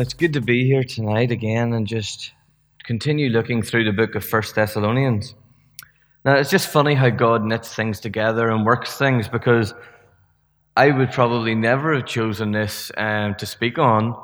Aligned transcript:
It's 0.00 0.14
good 0.14 0.34
to 0.34 0.40
be 0.40 0.64
here 0.64 0.84
tonight 0.84 1.32
again 1.32 1.72
and 1.72 1.84
just 1.84 2.30
continue 2.84 3.30
looking 3.30 3.62
through 3.62 3.82
the 3.82 3.92
book 3.92 4.14
of 4.14 4.24
First 4.24 4.54
Thessalonians. 4.54 5.34
Now, 6.24 6.34
it's 6.36 6.50
just 6.50 6.68
funny 6.68 6.94
how 6.94 7.10
God 7.10 7.44
knits 7.44 7.74
things 7.74 7.98
together 7.98 8.48
and 8.48 8.64
works 8.64 8.96
things 8.96 9.26
because 9.26 9.74
I 10.76 10.92
would 10.92 11.10
probably 11.10 11.56
never 11.56 11.96
have 11.96 12.06
chosen 12.06 12.52
this 12.52 12.92
um, 12.96 13.34
to 13.40 13.46
speak 13.46 13.76
on, 13.76 14.16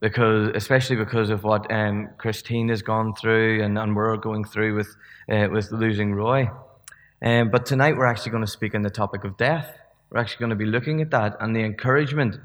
because 0.00 0.50
especially 0.56 0.96
because 0.96 1.30
of 1.30 1.44
what 1.44 1.70
um, 1.72 2.08
Christine 2.18 2.68
has 2.70 2.82
gone 2.82 3.14
through 3.14 3.62
and, 3.62 3.78
and 3.78 3.94
we're 3.94 4.16
going 4.16 4.42
through 4.42 4.74
with, 4.74 4.96
uh, 5.30 5.46
with 5.52 5.70
losing 5.70 6.14
Roy. 6.14 6.50
Um, 7.22 7.50
but 7.52 7.64
tonight 7.64 7.96
we're 7.96 8.06
actually 8.06 8.32
going 8.32 8.44
to 8.44 8.50
speak 8.50 8.74
on 8.74 8.82
the 8.82 8.90
topic 8.90 9.22
of 9.22 9.36
death. 9.36 9.78
We're 10.10 10.18
actually 10.18 10.40
going 10.40 10.50
to 10.50 10.56
be 10.56 10.66
looking 10.66 11.00
at 11.00 11.12
that 11.12 11.36
and 11.38 11.54
the 11.54 11.62
encouragement 11.62 12.40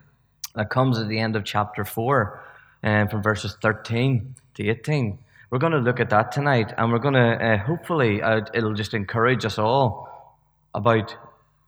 that 0.54 0.70
comes 0.70 1.00
at 1.00 1.08
the 1.08 1.18
end 1.18 1.36
of 1.36 1.44
chapter 1.44 1.84
4 1.84 2.40
um, 2.84 3.08
from 3.08 3.21
verses 3.21 3.58
13 3.62 4.35
to 4.55 4.70
18. 4.70 5.17
We're 5.49 5.59
going 5.59 5.73
to 5.73 5.80
look 5.80 5.99
at 5.99 6.09
that 6.12 6.31
tonight, 6.31 6.73
and 6.77 6.91
we're 6.91 6.99
going 6.99 7.16
to 7.16 7.45
uh, 7.45 7.58
hopefully, 7.58 8.22
uh, 8.22 8.41
it'll 8.53 8.73
just 8.73 8.94
encourage 8.94 9.44
us 9.45 9.58
all 9.58 10.39
about 10.73 11.16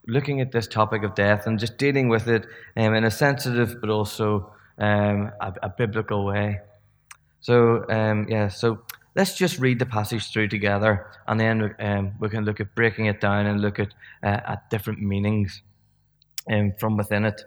looking 0.06 0.40
at 0.40 0.52
this 0.52 0.66
topic 0.66 1.02
of 1.02 1.14
death 1.14 1.46
and 1.46 1.58
just 1.58 1.78
dealing 1.78 2.08
with 2.08 2.28
it 2.28 2.46
um, 2.76 2.94
in 2.94 3.04
a 3.04 3.10
sensitive 3.10 3.80
but 3.80 3.90
also 3.90 4.52
um, 4.78 5.30
a, 5.40 5.52
a, 5.62 5.68
biblical 5.68 6.24
way. 6.24 6.60
So, 7.40 7.84
um, 7.88 8.26
yeah, 8.28 8.48
so 8.48 8.80
let's 9.14 9.36
just 9.36 9.58
read 9.58 9.78
the 9.78 9.86
passage 9.86 10.32
through 10.32 10.48
together, 10.48 11.06
and 11.28 11.38
then 11.38 11.74
um, 11.78 12.12
we 12.18 12.28
can 12.28 12.44
look 12.44 12.60
at 12.60 12.74
breaking 12.74 13.06
it 13.06 13.20
down 13.20 13.46
and 13.46 13.60
look 13.60 13.78
at, 13.78 13.94
uh, 14.22 14.40
at 14.46 14.70
different 14.70 15.00
meanings 15.00 15.62
um, 16.50 16.72
from 16.78 16.96
within 16.96 17.24
it. 17.24 17.44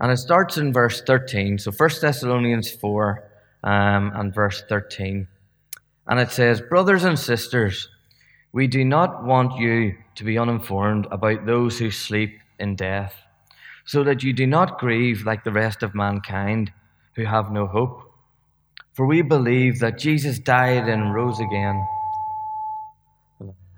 And 0.00 0.10
it 0.10 0.16
starts 0.16 0.56
in 0.56 0.72
verse 0.72 1.02
13. 1.02 1.58
So 1.58 1.70
1 1.70 1.90
Thessalonians 2.00 2.70
4 2.70 3.30
um, 3.64 4.12
and 4.14 4.34
verse 4.34 4.62
13. 4.68 5.28
And 6.06 6.20
it 6.20 6.30
says, 6.30 6.60
Brothers 6.60 7.04
and 7.04 7.18
sisters, 7.18 7.88
we 8.52 8.66
do 8.66 8.84
not 8.84 9.24
want 9.24 9.58
you 9.58 9.94
to 10.16 10.24
be 10.24 10.38
uninformed 10.38 11.06
about 11.10 11.46
those 11.46 11.78
who 11.78 11.90
sleep 11.90 12.38
in 12.58 12.76
death, 12.76 13.14
so 13.84 14.02
that 14.04 14.22
you 14.22 14.32
do 14.32 14.46
not 14.46 14.78
grieve 14.78 15.24
like 15.24 15.44
the 15.44 15.52
rest 15.52 15.82
of 15.82 15.94
mankind 15.94 16.72
who 17.14 17.24
have 17.24 17.52
no 17.52 17.66
hope. 17.66 18.02
For 18.92 19.06
we 19.06 19.22
believe 19.22 19.78
that 19.80 19.98
Jesus 19.98 20.38
died 20.38 20.88
and 20.88 21.14
rose 21.14 21.38
again. 21.40 21.86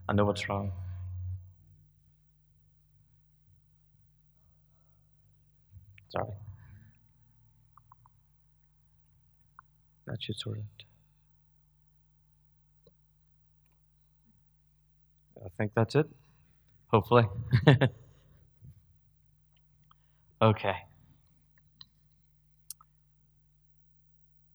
I 0.08 0.12
know 0.14 0.24
what's 0.24 0.48
wrong. 0.48 0.72
Sorry. 6.12 6.34
That 10.06 10.22
should 10.22 10.36
sort 10.36 10.58
it. 10.58 10.84
I 15.42 15.48
think 15.56 15.72
that's 15.74 15.94
it. 15.94 16.06
Hopefully. 16.88 17.24
okay. 20.42 20.76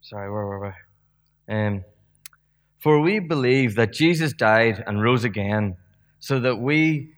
Sorry, 0.02 0.31
where 0.31 0.45
were 0.45 0.75
we? 1.47 1.55
Um, 1.55 1.83
for 2.80 3.02
we 3.02 3.19
believe 3.19 3.75
that 3.75 3.94
Jesus 3.94 4.33
died 4.33 4.83
and 4.86 5.02
rose 5.02 5.23
again, 5.23 5.77
so 6.19 6.39
that 6.39 6.58
we, 6.58 7.14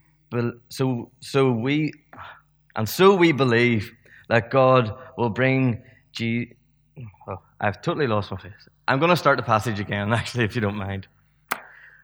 so 0.70 1.12
so 1.20 1.52
we, 1.52 1.92
and 2.76 2.88
so 2.88 3.16
we 3.16 3.34
believe 3.34 3.92
that 4.30 4.50
God 4.50 4.96
will 5.18 5.30
bring 5.30 5.82
G. 6.14 6.54
Oh, 7.28 7.42
I've 7.60 7.82
totally 7.82 8.08
lost 8.08 8.32
my 8.32 8.38
face. 8.38 8.54
I'm 8.88 9.00
going 9.00 9.10
to 9.10 9.18
start 9.18 9.38
the 9.38 9.44
passage 9.44 9.80
again, 9.80 10.14
actually, 10.20 10.46
if 10.46 10.56
you 10.56 10.62
don't 10.62 10.78
mind. 10.78 11.08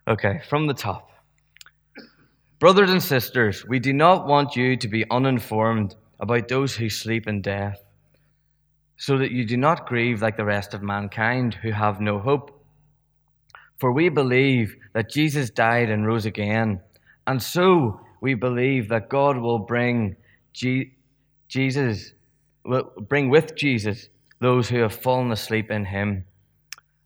Okay, 0.08 0.41
from 0.50 0.68
the 0.68 0.74
top. 0.74 1.09
Brothers 2.59 2.90
and 2.90 3.02
sisters, 3.02 3.66
we 3.66 3.80
do 3.80 3.94
not 3.94 4.28
want 4.28 4.56
you 4.56 4.78
to 4.78 4.88
be 4.88 5.06
uninformed 5.09 5.96
about 6.19 6.47
those 6.47 6.75
who 6.75 6.90
sleep 6.90 7.28
in 7.28 7.41
death, 7.41 7.81
so 8.97 9.18
that 9.18 9.31
you 9.31 9.46
do 9.46 9.58
not 9.58 9.88
grieve 9.88 10.22
like 10.22 10.38
the 10.38 10.46
rest 10.46 10.74
of 10.74 10.81
mankind 10.81 11.53
who 11.56 11.72
have 11.72 12.00
no 12.00 12.18
hope. 12.18 12.64
For 13.78 13.91
we 13.91 14.08
believe 14.08 14.75
that 14.94 15.09
Jesus 15.09 15.50
died 15.50 15.90
and 15.90 16.08
rose 16.08 16.25
again, 16.25 16.80
and 17.28 17.41
so 17.41 18.00
we 18.22 18.34
believe 18.35 18.88
that 18.90 19.09
God 19.09 19.38
will 19.38 19.59
bring 19.59 20.16
G- 20.53 20.95
Jesus 21.48 22.14
will 22.64 22.92
bring 23.08 23.30
with 23.30 23.56
Jesus 23.56 24.10
those 24.40 24.70
who 24.70 24.80
have 24.80 24.94
fallen 24.94 25.32
asleep 25.32 25.72
in 25.72 25.86
him. 25.86 26.26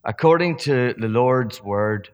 According 0.03 0.57
to 0.59 0.93
the 0.97 1.07
Lord's 1.07 1.61
word, 1.61 2.09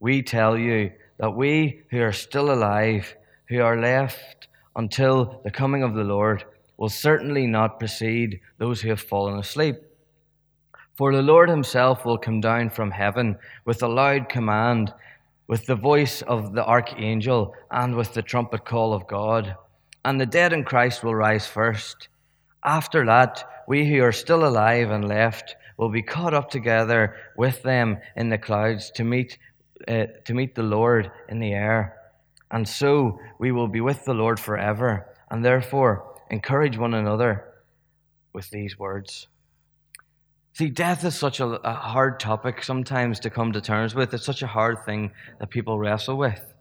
we 0.00 0.22
tell 0.22 0.58
you 0.58 0.92
that 1.18 1.30
we 1.30 1.82
who 1.90 2.02
are 2.02 2.12
still 2.12 2.52
alive, 2.52 3.16
who 3.48 3.60
are 3.60 3.80
left 3.80 4.48
until 4.76 5.40
the 5.44 5.50
coming 5.50 5.82
of 5.82 5.94
the 5.94 6.02
Lord, 6.02 6.44
will 6.76 6.88
certainly 6.88 7.46
not 7.46 7.78
precede 7.78 8.40
those 8.58 8.80
who 8.80 8.88
have 8.88 9.00
fallen 9.00 9.38
asleep. 9.38 9.76
For 10.96 11.12
the 11.12 11.22
Lord 11.22 11.48
himself 11.48 12.04
will 12.04 12.18
come 12.18 12.40
down 12.40 12.70
from 12.70 12.90
heaven 12.90 13.36
with 13.64 13.82
a 13.82 13.88
loud 13.88 14.28
command, 14.28 14.92
with 15.46 15.66
the 15.66 15.76
voice 15.76 16.22
of 16.22 16.52
the 16.52 16.64
archangel, 16.64 17.54
and 17.70 17.94
with 17.94 18.14
the 18.14 18.22
trumpet 18.22 18.64
call 18.64 18.92
of 18.92 19.06
God. 19.06 19.56
And 20.04 20.20
the 20.20 20.26
dead 20.26 20.52
in 20.52 20.64
Christ 20.64 21.02
will 21.02 21.14
rise 21.14 21.46
first. 21.46 22.08
After 22.62 23.04
that, 23.06 23.44
we 23.66 23.88
who 23.88 24.02
are 24.02 24.12
still 24.12 24.46
alive 24.46 24.90
and 24.90 25.08
left 25.08 25.56
will 25.76 25.90
be 25.90 26.02
caught 26.02 26.34
up 26.34 26.50
together 26.50 27.16
with 27.36 27.62
them 27.62 27.98
in 28.16 28.28
the 28.28 28.38
clouds 28.38 28.90
to 28.92 29.04
meet, 29.04 29.38
uh, 29.88 30.04
to 30.24 30.34
meet 30.34 30.54
the 30.54 30.62
Lord 30.62 31.10
in 31.28 31.40
the 31.40 31.52
air. 31.52 31.96
And 32.50 32.68
so 32.68 33.18
we 33.38 33.50
will 33.50 33.68
be 33.68 33.80
with 33.80 34.04
the 34.04 34.14
Lord 34.14 34.38
forever. 34.38 35.06
And 35.30 35.44
therefore, 35.44 36.14
encourage 36.30 36.78
one 36.78 36.94
another 36.94 37.44
with 38.32 38.50
these 38.50 38.78
words. 38.78 39.26
See, 40.52 40.68
death 40.68 41.04
is 41.04 41.16
such 41.16 41.40
a, 41.40 41.46
a, 41.46 41.72
hard 41.72 42.20
topic 42.20 42.62
sometimes 42.62 43.18
to 43.20 43.30
come 43.30 43.52
to 43.52 43.60
terms 43.60 43.92
with. 43.92 44.14
It's 44.14 44.24
such 44.24 44.42
a 44.42 44.46
hard 44.46 44.84
thing 44.84 45.10
that 45.40 45.50
people 45.50 45.80
wrestle 45.80 46.16
with. 46.16 46.53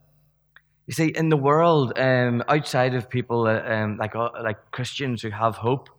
You 0.87 0.93
see, 0.93 1.07
in 1.07 1.29
the 1.29 1.37
world, 1.37 1.97
um, 1.97 2.43
outside 2.47 2.93
of 2.93 3.09
people 3.09 3.47
uh, 3.47 3.61
um, 3.61 3.97
like, 3.97 4.15
uh, 4.15 4.29
like 4.41 4.71
Christians 4.71 5.21
who 5.21 5.29
have 5.29 5.55
hope, 5.55 5.89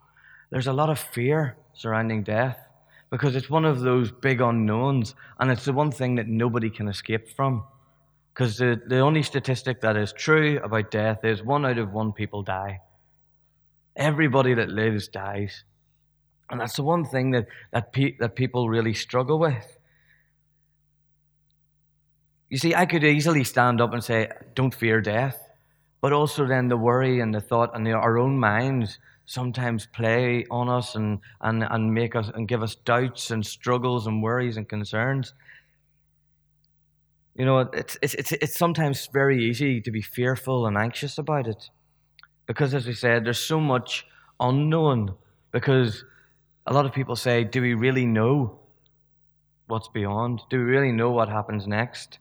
there's 0.51 0.67
a 0.67 0.73
lot 0.73 0.91
of 0.91 0.99
fear 0.99 1.57
surrounding 1.73 2.23
death 2.23 2.59
because 3.11 3.35
it's 3.35 3.49
one 3.49 3.65
of 3.65 3.81
those 3.81 4.13
big 4.13 4.41
unknowns 4.41 5.15
and 5.39 5.51
it's 5.51 5.65
the 5.65 5.73
one 5.73 5.91
thing 5.91 6.17
that 6.17 6.29
nobody 6.29 6.69
can 6.69 6.89
escape 6.89 7.29
from. 7.31 7.65
Because 8.33 8.59
the, 8.59 8.81
the 8.87 8.99
only 8.99 9.23
statistic 9.23 9.81
that 9.81 9.97
is 9.97 10.13
true 10.13 10.61
about 10.63 10.91
death 10.91 11.25
is 11.25 11.43
one 11.43 11.65
out 11.65 11.79
of 11.79 11.93
one 11.93 12.13
people 12.13 12.43
die. 12.43 12.81
Everybody 13.97 14.55
that 14.55 14.69
lives 14.69 15.09
dies. 15.09 15.65
And 16.51 16.61
that's 16.61 16.77
the 16.77 16.83
one 16.83 17.05
thing 17.05 17.31
that, 17.31 17.47
that, 17.73 17.93
pe- 17.93 18.17
that 18.19 18.35
people 18.35 18.69
really 18.69 18.93
struggle 18.93 19.39
with. 19.39 19.79
You 22.51 22.59
see, 22.59 22.75
I 22.75 22.87
could 22.87 23.05
easily 23.05 23.45
stand 23.45 23.81
up 23.81 23.93
and 23.93 24.03
say, 24.05 24.31
don't 24.55 24.75
fear 24.75 25.01
death. 25.01 25.41
But 26.01 26.13
also, 26.13 26.47
then 26.47 26.69
the 26.69 26.77
worry 26.77 27.21
and 27.21 27.35
the 27.35 27.41
thought 27.41 27.75
and 27.75 27.87
the, 27.87 27.93
our 27.93 28.19
own 28.19 28.39
minds 28.39 28.99
sometimes 29.27 29.87
play 29.87 30.45
on 30.51 30.69
us 30.69 30.95
and, 30.95 31.21
and, 31.41 31.65
and 31.65 31.95
make 31.95 32.15
us 32.15 32.31
and 32.35 32.47
give 32.47 32.63
us 32.63 32.75
doubts 32.75 33.31
and 33.31 33.45
struggles 33.45 34.07
and 34.07 34.23
worries 34.23 34.59
and 34.59 34.69
concerns. 34.69 35.33
You 37.35 37.47
know, 37.47 37.61
it's, 37.61 37.97
it's, 38.03 38.15
it's, 38.15 38.33
it's 38.33 38.59
sometimes 38.59 39.09
very 39.13 39.43
easy 39.49 39.81
to 39.81 39.91
be 39.91 40.03
fearful 40.03 40.67
and 40.67 40.77
anxious 40.77 41.17
about 41.17 41.47
it. 41.49 41.71
Because, 42.47 42.75
as 42.75 42.87
we 42.87 42.93
said, 42.93 43.25
there's 43.25 43.41
so 43.41 43.59
much 43.59 44.07
unknown. 44.39 45.15
Because 45.51 46.05
a 46.67 46.73
lot 46.75 46.85
of 46.85 46.93
people 46.93 47.17
say, 47.17 47.45
do 47.45 47.63
we 47.63 47.73
really 47.73 48.05
know 48.05 48.59
what's 49.69 49.89
beyond? 49.89 50.43
Do 50.51 50.59
we 50.59 50.65
really 50.65 50.93
know 50.93 51.11
what 51.11 51.31
happens 51.31 51.67
next? 51.67 52.19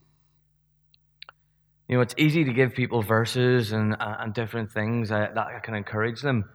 You 1.94 2.00
know, 2.00 2.02
it's 2.02 2.16
easy 2.18 2.44
to 2.44 2.52
give 2.52 2.74
people 2.74 3.04
verses 3.04 3.72
and, 3.72 3.94
uh, 3.94 4.16
and 4.20 4.34
different 4.34 4.72
things 4.72 5.10
that, 5.10 5.36
that 5.36 5.62
can 5.62 5.76
encourage 5.76 6.24
them. 6.24 6.50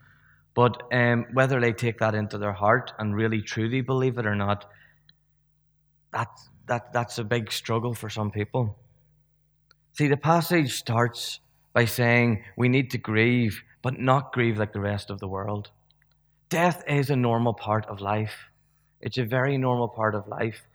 But 0.53 0.83
um, 0.93 1.27
whether 1.33 1.61
they 1.61 1.73
take 1.73 2.01
that 2.01 2.17
into 2.17 2.39
their 2.39 2.53
heart 2.53 2.93
and 2.99 3.15
really 3.15 3.41
truly 3.41 3.81
believe 3.81 4.19
it 4.19 4.27
or 4.27 4.35
not, 4.35 4.69
that's, 6.13 6.49
that, 6.67 6.93
that's 6.93 7.19
a 7.19 7.23
big 7.23 7.53
struggle 7.53 7.95
for 7.95 8.11
some 8.11 8.33
people. 8.33 8.81
See, 9.93 10.09
the 10.09 10.17
passage 10.17 10.75
starts 10.75 11.39
by 11.73 11.85
saying 11.85 12.43
we 12.57 12.69
need 12.69 12.91
to 12.91 12.99
grieve, 12.99 13.63
but 13.81 13.97
not 13.97 14.33
grieve 14.33 14.59
like 14.59 14.73
the 14.73 14.81
rest 14.81 15.09
of 15.09 15.21
the 15.21 15.29
world. 15.29 15.71
Death 16.49 16.83
is 16.89 17.11
a 17.11 17.17
normal 17.17 17.55
part 17.55 17.87
of 17.87 18.01
life. 18.01 18.35
It's 19.01 19.19
a 19.19 19.25
very 19.25 19.57
normal 19.57 19.87
part 19.87 20.17
of 20.17 20.27
life. 20.27 20.67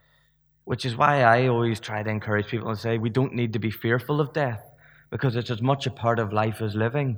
Which 0.65 0.86
is 0.86 0.95
why 0.95 1.24
I 1.24 1.48
always 1.48 1.80
try 1.80 2.04
to 2.04 2.10
encourage 2.10 2.48
people 2.48 2.69
and 2.69 2.77
say 2.80 2.98
we 2.98 3.10
don't 3.10 3.33
need 3.33 3.54
to 3.54 3.60
be 3.60 3.71
fearful 3.71 4.21
of 4.21 4.33
death 4.33 4.63
because 5.12 5.36
it's 5.36 5.51
as 5.51 5.62
much 5.62 5.86
a 5.86 5.92
part 5.92 6.19
of 6.19 6.33
life 6.33 6.62
as 6.62 6.74
living. 6.74 7.18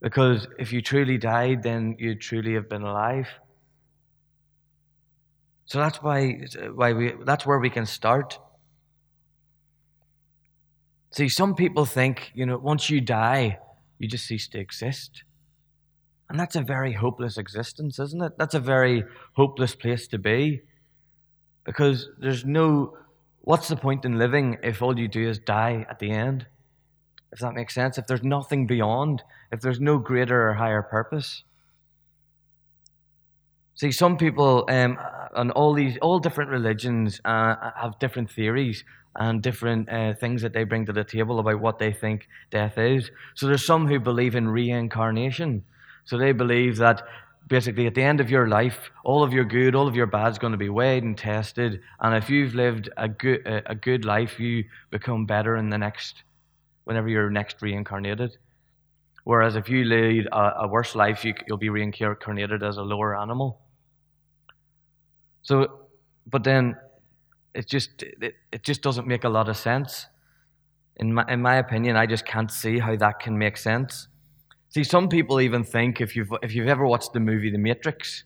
Because 0.00 0.46
if 0.58 0.72
you 0.72 0.80
truly 0.80 1.18
died, 1.18 1.62
then 1.62 1.96
you 1.98 2.14
truly 2.14 2.54
have 2.54 2.68
been 2.68 2.82
alive. 2.82 3.28
So 5.66 5.78
that's 5.78 6.02
why, 6.02 6.46
why 6.74 6.92
we, 6.92 7.12
that's 7.24 7.46
where 7.46 7.58
we 7.58 7.70
can 7.70 7.86
start. 7.86 8.38
See, 11.12 11.28
some 11.28 11.54
people 11.54 11.84
think, 11.84 12.32
you 12.34 12.46
know, 12.46 12.58
once 12.58 12.88
you 12.88 13.00
die, 13.00 13.58
you 13.98 14.08
just 14.08 14.26
cease 14.26 14.48
to 14.48 14.58
exist. 14.58 15.24
And 16.28 16.40
that's 16.40 16.56
a 16.56 16.62
very 16.62 16.92
hopeless 16.92 17.36
existence, 17.36 17.98
isn't 17.98 18.22
it? 18.22 18.38
That's 18.38 18.54
a 18.54 18.60
very 18.60 19.04
hopeless 19.34 19.74
place 19.74 20.08
to 20.08 20.18
be. 20.18 20.62
Because 21.64 22.08
there's 22.18 22.44
no, 22.44 22.96
what's 23.42 23.68
the 23.68 23.76
point 23.76 24.04
in 24.04 24.18
living 24.18 24.58
if 24.62 24.82
all 24.82 24.98
you 24.98 25.08
do 25.08 25.28
is 25.28 25.38
die 25.38 25.86
at 25.88 25.98
the 25.98 26.10
end? 26.10 26.46
If 27.32 27.38
that 27.38 27.54
makes 27.54 27.74
sense. 27.74 27.98
If 27.98 28.06
there's 28.06 28.22
nothing 28.22 28.66
beyond, 28.66 29.22
if 29.50 29.60
there's 29.60 29.80
no 29.80 29.98
greater 29.98 30.48
or 30.48 30.54
higher 30.54 30.82
purpose. 30.82 31.44
See, 33.74 33.90
some 33.90 34.16
people 34.16 34.66
um, 34.68 34.98
and 35.34 35.50
all 35.52 35.72
these, 35.72 35.96
all 36.02 36.18
different 36.18 36.50
religions 36.50 37.20
uh, 37.24 37.70
have 37.76 37.98
different 37.98 38.30
theories 38.30 38.84
and 39.16 39.42
different 39.42 39.88
uh, 39.88 40.14
things 40.14 40.42
that 40.42 40.52
they 40.52 40.64
bring 40.64 40.86
to 40.86 40.92
the 40.92 41.04
table 41.04 41.38
about 41.38 41.60
what 41.60 41.78
they 41.78 41.92
think 41.92 42.28
death 42.50 42.78
is. 42.78 43.10
So 43.34 43.46
there's 43.46 43.64
some 43.64 43.86
who 43.86 43.98
believe 43.98 44.34
in 44.34 44.48
reincarnation. 44.48 45.64
So 46.04 46.18
they 46.18 46.32
believe 46.32 46.76
that 46.78 47.02
basically 47.48 47.86
at 47.86 47.94
the 47.94 48.02
end 48.02 48.20
of 48.20 48.30
your 48.30 48.48
life, 48.48 48.90
all 49.04 49.22
of 49.22 49.32
your 49.32 49.44
good, 49.44 49.74
all 49.74 49.88
of 49.88 49.94
your 49.94 50.06
bad 50.06 50.32
is 50.32 50.38
going 50.38 50.52
to 50.52 50.58
be 50.58 50.68
weighed 50.68 51.02
and 51.02 51.16
tested. 51.16 51.80
And 52.00 52.14
if 52.14 52.30
you've 52.30 52.54
lived 52.54 52.88
a 52.96 53.08
good, 53.08 53.40
a 53.66 53.74
good 53.74 54.04
life, 54.04 54.40
you 54.40 54.64
become 54.90 55.26
better 55.26 55.56
in 55.56 55.70
the 55.70 55.78
next, 55.78 56.22
whenever 56.84 57.08
you're 57.08 57.30
next 57.30 57.60
reincarnated. 57.62 58.36
Whereas 59.24 59.56
if 59.56 59.68
you 59.68 59.84
lead 59.84 60.26
a, 60.32 60.62
a 60.62 60.68
worse 60.68 60.94
life, 60.94 61.24
you, 61.24 61.34
you'll 61.46 61.58
be 61.58 61.68
reincarnated 61.68 62.62
as 62.62 62.76
a 62.76 62.82
lower 62.82 63.16
animal. 63.16 63.60
So, 65.42 65.86
but 66.26 66.44
then 66.44 66.76
it 67.54 67.68
just 67.68 68.02
it, 68.02 68.34
it 68.50 68.62
just 68.62 68.82
doesn't 68.82 69.06
make 69.06 69.24
a 69.24 69.28
lot 69.28 69.48
of 69.48 69.56
sense. 69.56 70.06
In 70.96 71.14
my 71.14 71.24
in 71.28 71.40
my 71.42 71.56
opinion, 71.56 71.96
I 71.96 72.06
just 72.06 72.24
can't 72.24 72.50
see 72.50 72.78
how 72.78 72.96
that 72.96 73.20
can 73.20 73.38
make 73.38 73.56
sense. 73.56 74.08
See, 74.72 74.84
some 74.84 75.08
people 75.08 75.40
even 75.40 75.64
think 75.64 76.00
if 76.00 76.16
you've 76.16 76.32
if 76.42 76.54
you've 76.54 76.68
ever 76.68 76.86
watched 76.86 77.12
the 77.12 77.20
movie 77.20 77.50
The 77.50 77.58
Matrix, 77.58 78.24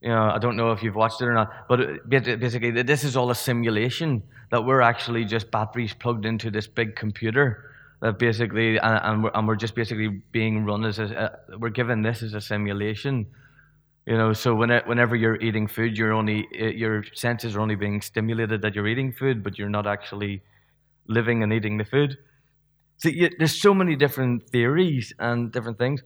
you 0.00 0.08
know, 0.08 0.30
I 0.30 0.38
don't 0.38 0.56
know 0.56 0.72
if 0.72 0.82
you've 0.82 0.94
watched 0.94 1.20
it 1.20 1.26
or 1.26 1.34
not, 1.34 1.68
but 1.68 1.80
uh, 1.80 1.86
basically 2.08 2.70
this 2.70 3.04
is 3.04 3.16
all 3.16 3.30
a 3.30 3.34
simulation 3.34 4.22
that 4.50 4.64
we're 4.64 4.80
actually 4.80 5.24
just 5.26 5.50
batteries 5.50 5.92
plugged 5.92 6.24
into 6.24 6.50
this 6.50 6.66
big 6.66 6.96
computer 6.96 7.74
that 8.00 8.18
basically 8.18 8.78
and, 8.78 9.24
we're, 9.24 9.30
and 9.34 9.46
we're 9.46 9.56
just 9.56 9.74
basically 9.74 10.08
being 10.32 10.64
run 10.64 10.84
as 10.86 10.98
a, 10.98 11.38
we're 11.58 11.68
given 11.68 12.00
this 12.02 12.22
as 12.22 12.32
a 12.32 12.40
simulation 12.40 13.26
you 14.08 14.16
know, 14.16 14.32
so 14.32 14.54
when 14.54 14.70
it, 14.70 14.86
whenever 14.86 15.14
you're 15.14 15.36
eating 15.36 15.68
food, 15.68 15.98
you're 15.98 16.14
only 16.14 16.48
uh, 16.58 16.68
your 16.68 17.04
senses 17.12 17.54
are 17.54 17.60
only 17.60 17.74
being 17.74 18.00
stimulated 18.00 18.62
that 18.62 18.74
you're 18.74 18.88
eating 18.88 19.12
food, 19.12 19.44
but 19.44 19.58
you're 19.58 19.68
not 19.68 19.86
actually 19.86 20.40
living 21.08 21.42
and 21.42 21.52
eating 21.52 21.76
the 21.76 21.84
food. 21.84 22.16
So 22.98 23.08
you, 23.08 23.30
there's 23.38 23.60
so 23.60 23.74
many 23.74 23.96
different 23.96 24.48
theories 24.50 25.12
and 25.18 25.52
different 25.52 25.78
things. 25.78 26.02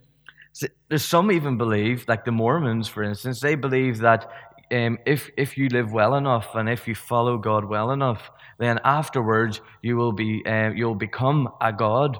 There's 0.89 1.05
some 1.05 1.33
even 1.33 1.57
believe, 1.57 2.05
like 2.09 2.25
the 2.25 2.33
Mormons, 2.33 2.89
for 2.89 3.03
instance, 3.03 3.41
they 3.41 3.55
believe 3.55 3.99
that 3.99 4.31
um, 4.71 4.99
if 5.07 5.31
if 5.37 5.57
you 5.57 5.69
live 5.69 5.93
well 5.93 6.15
enough 6.15 6.55
and 6.55 6.69
if 6.69 6.87
you 6.87 6.95
follow 6.95 7.39
God 7.39 7.65
well 7.65 7.91
enough, 7.91 8.31
then 8.59 8.79
afterwards 8.85 9.61
you 9.83 9.97
will 9.97 10.13
be 10.13 10.43
uh, 10.47 10.71
you'll 10.71 10.95
become 10.95 11.49
a 11.61 11.73
god 11.73 12.19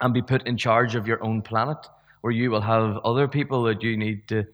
and 0.00 0.14
be 0.14 0.22
put 0.22 0.46
in 0.46 0.56
charge 0.56 0.94
of 0.94 1.06
your 1.06 1.22
own 1.24 1.42
planet, 1.42 1.78
where 2.20 2.32
you 2.32 2.50
will 2.50 2.60
have 2.60 2.98
other 3.04 3.26
people 3.26 3.62
that 3.64 3.82
you 3.82 3.96
need 3.96 4.28
to 4.28 4.44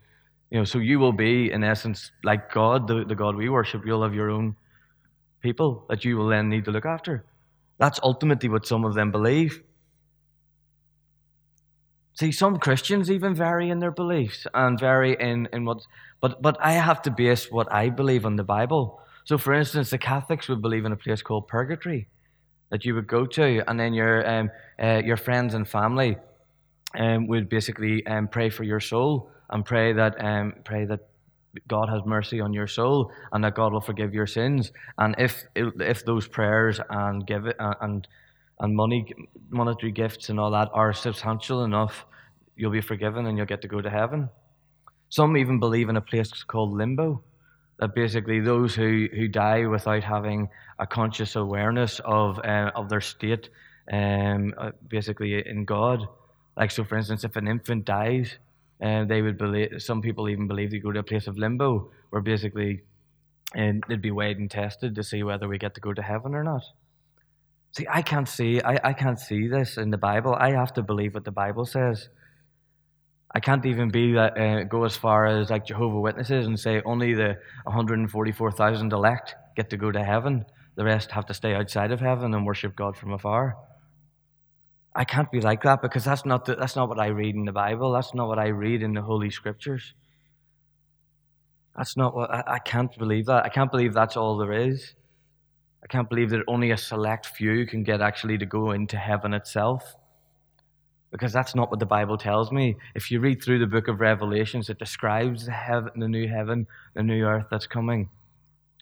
you 0.54 0.60
know, 0.60 0.64
so 0.64 0.78
you 0.78 1.00
will 1.00 1.12
be, 1.12 1.50
in 1.50 1.64
essence, 1.64 2.12
like 2.22 2.52
God, 2.52 2.86
the, 2.86 3.04
the 3.04 3.16
God 3.16 3.34
we 3.34 3.48
worship. 3.48 3.82
You'll 3.84 4.04
have 4.04 4.14
your 4.14 4.30
own 4.30 4.54
people 5.40 5.84
that 5.88 6.04
you 6.04 6.16
will 6.16 6.28
then 6.28 6.48
need 6.48 6.64
to 6.66 6.70
look 6.70 6.86
after. 6.86 7.24
That's 7.78 8.00
ultimately 8.02 8.48
what 8.48 8.66
some 8.66 8.84
of 8.84 8.94
them 8.94 9.10
believe. 9.10 9.62
See, 12.14 12.30
some 12.30 12.58
Christians 12.58 13.10
even 13.10 13.34
vary 13.34 13.70
in 13.70 13.80
their 13.80 13.90
beliefs 13.90 14.46
and 14.54 14.78
vary 14.78 15.16
in, 15.18 15.48
in 15.52 15.64
what, 15.64 15.80
but, 16.20 16.40
but 16.40 16.56
I 16.60 16.72
have 16.72 17.02
to 17.02 17.10
base 17.10 17.50
what 17.50 17.72
I 17.72 17.90
believe 17.90 18.24
on 18.24 18.36
the 18.36 18.44
Bible. 18.44 19.00
So, 19.24 19.36
for 19.36 19.52
instance, 19.52 19.90
the 19.90 19.98
Catholics 19.98 20.48
would 20.48 20.62
believe 20.62 20.84
in 20.84 20.92
a 20.92 20.96
place 20.96 21.22
called 21.22 21.48
purgatory 21.48 22.06
that 22.70 22.84
you 22.84 22.94
would 22.94 23.08
go 23.08 23.26
to, 23.26 23.68
and 23.68 23.78
then 23.80 23.94
your, 23.94 24.28
um, 24.28 24.50
uh, 24.80 25.02
your 25.04 25.16
friends 25.16 25.54
and 25.54 25.68
family 25.68 26.16
um, 26.96 27.26
would 27.26 27.48
basically 27.48 28.06
um, 28.06 28.28
pray 28.28 28.48
for 28.48 28.62
your 28.62 28.80
soul 28.80 29.30
and 29.50 29.64
pray 29.64 29.92
that 29.92 30.22
um, 30.24 30.54
pray 30.64 30.84
that 30.84 31.00
God 31.68 31.88
has 31.88 32.02
mercy 32.04 32.40
on 32.40 32.52
your 32.52 32.66
soul 32.66 33.12
and 33.32 33.44
that 33.44 33.54
God 33.54 33.72
will 33.72 33.80
forgive 33.80 34.14
your 34.14 34.26
sins. 34.26 34.72
And 34.98 35.14
if 35.18 35.44
if 35.54 36.04
those 36.04 36.26
prayers 36.28 36.80
and 36.90 37.26
give 37.26 37.46
it 37.46 37.56
and 37.58 38.06
and 38.60 38.76
money 38.76 39.12
monetary 39.50 39.92
gifts 39.92 40.28
and 40.28 40.38
all 40.38 40.50
that 40.52 40.70
are 40.72 40.92
substantial 40.92 41.64
enough, 41.64 42.06
you'll 42.56 42.70
be 42.70 42.80
forgiven 42.80 43.26
and 43.26 43.36
you'll 43.36 43.46
get 43.46 43.62
to 43.62 43.68
go 43.68 43.80
to 43.80 43.90
heaven. 43.90 44.28
Some 45.08 45.36
even 45.36 45.60
believe 45.60 45.88
in 45.88 45.96
a 45.96 46.00
place 46.00 46.30
called 46.42 46.72
limbo, 46.72 47.22
that 47.78 47.94
basically 47.94 48.40
those 48.40 48.74
who, 48.74 49.08
who 49.14 49.28
die 49.28 49.66
without 49.66 50.02
having 50.02 50.48
a 50.78 50.86
conscious 50.86 51.36
awareness 51.36 52.00
of 52.04 52.38
uh, 52.38 52.70
of 52.74 52.88
their 52.88 53.00
state, 53.00 53.48
um, 53.92 54.54
uh, 54.58 54.70
basically 54.88 55.42
in 55.46 55.64
God. 55.64 56.06
Like 56.56 56.70
so, 56.70 56.84
for 56.84 56.96
instance, 56.96 57.24
if 57.24 57.36
an 57.36 57.48
infant 57.48 57.84
dies, 57.84 58.38
and 58.84 59.08
they 59.08 59.22
would 59.22 59.38
believe, 59.38 59.70
some 59.78 60.02
people 60.02 60.28
even 60.28 60.46
believe 60.46 60.70
they 60.70 60.78
go 60.78 60.92
to 60.92 60.98
a 60.98 61.02
place 61.02 61.26
of 61.26 61.38
limbo 61.38 61.90
where 62.10 62.20
basically 62.20 62.82
and 63.54 63.82
they'd 63.88 64.02
be 64.02 64.10
weighed 64.10 64.36
and 64.36 64.50
tested 64.50 64.94
to 64.94 65.02
see 65.02 65.22
whether 65.22 65.48
we 65.48 65.56
get 65.56 65.74
to 65.76 65.80
go 65.80 65.94
to 65.94 66.02
heaven 66.02 66.34
or 66.34 66.44
not. 66.44 66.64
See, 67.72 67.86
I 67.90 68.02
can't 68.02 68.28
see, 68.28 68.60
I, 68.60 68.78
I 68.90 68.92
can't 68.92 69.18
see 69.18 69.48
this 69.48 69.78
in 69.78 69.90
the 69.90 69.96
Bible. 69.96 70.34
I 70.34 70.50
have 70.50 70.74
to 70.74 70.82
believe 70.82 71.14
what 71.14 71.24
the 71.24 71.30
Bible 71.30 71.64
says. 71.64 72.10
I 73.34 73.40
can't 73.40 73.64
even 73.64 73.88
be 73.88 74.12
that 74.12 74.38
uh, 74.38 74.64
go 74.64 74.84
as 74.84 74.96
far 74.96 75.26
as 75.26 75.48
like 75.48 75.64
Jehovah 75.64 76.00
Witnesses 76.00 76.46
and 76.46 76.60
say 76.60 76.82
only 76.84 77.14
the 77.14 77.38
144,000 77.64 78.92
elect 78.92 79.34
get 79.56 79.70
to 79.70 79.78
go 79.78 79.90
to 79.92 80.04
heaven. 80.04 80.44
The 80.74 80.84
rest 80.84 81.10
have 81.12 81.24
to 81.26 81.34
stay 81.34 81.54
outside 81.54 81.90
of 81.90 82.00
heaven 82.00 82.34
and 82.34 82.44
worship 82.44 82.76
God 82.76 82.98
from 82.98 83.12
afar. 83.14 83.56
I 84.94 85.04
can't 85.04 85.30
be 85.30 85.40
like 85.40 85.62
that 85.62 85.82
because 85.82 86.04
that's 86.04 86.24
not, 86.24 86.44
the, 86.44 86.54
that's 86.54 86.76
not 86.76 86.88
what 86.88 87.00
I 87.00 87.08
read 87.08 87.34
in 87.34 87.44
the 87.44 87.52
Bible. 87.52 87.92
That's 87.92 88.14
not 88.14 88.28
what 88.28 88.38
I 88.38 88.48
read 88.48 88.82
in 88.82 88.94
the 88.94 89.02
Holy 89.02 89.30
Scriptures. 89.30 89.94
That's 91.76 91.96
not 91.96 92.14
what, 92.14 92.30
I, 92.30 92.44
I 92.46 92.58
can't 92.60 92.96
believe 92.96 93.26
that. 93.26 93.44
I 93.44 93.48
can't 93.48 93.70
believe 93.70 93.92
that's 93.92 94.16
all 94.16 94.36
there 94.36 94.52
is. 94.52 94.94
I 95.82 95.86
can't 95.88 96.08
believe 96.08 96.30
that 96.30 96.42
only 96.46 96.70
a 96.70 96.76
select 96.76 97.26
few 97.26 97.66
can 97.66 97.82
get 97.82 98.00
actually 98.00 98.38
to 98.38 98.46
go 98.46 98.70
into 98.70 98.96
heaven 98.96 99.34
itself. 99.34 99.96
Because 101.10 101.32
that's 101.32 101.54
not 101.54 101.70
what 101.70 101.80
the 101.80 101.86
Bible 101.86 102.16
tells 102.16 102.50
me. 102.50 102.76
If 102.94 103.10
you 103.10 103.20
read 103.20 103.42
through 103.42 103.58
the 103.58 103.66
book 103.66 103.88
of 103.88 104.00
Revelations, 104.00 104.70
it 104.70 104.78
describes 104.78 105.46
the, 105.46 105.52
heaven, 105.52 105.92
the 105.96 106.08
new 106.08 106.28
heaven, 106.28 106.66
the 106.94 107.02
new 107.02 107.24
earth 107.24 107.46
that's 107.50 107.66
coming. 107.66 108.08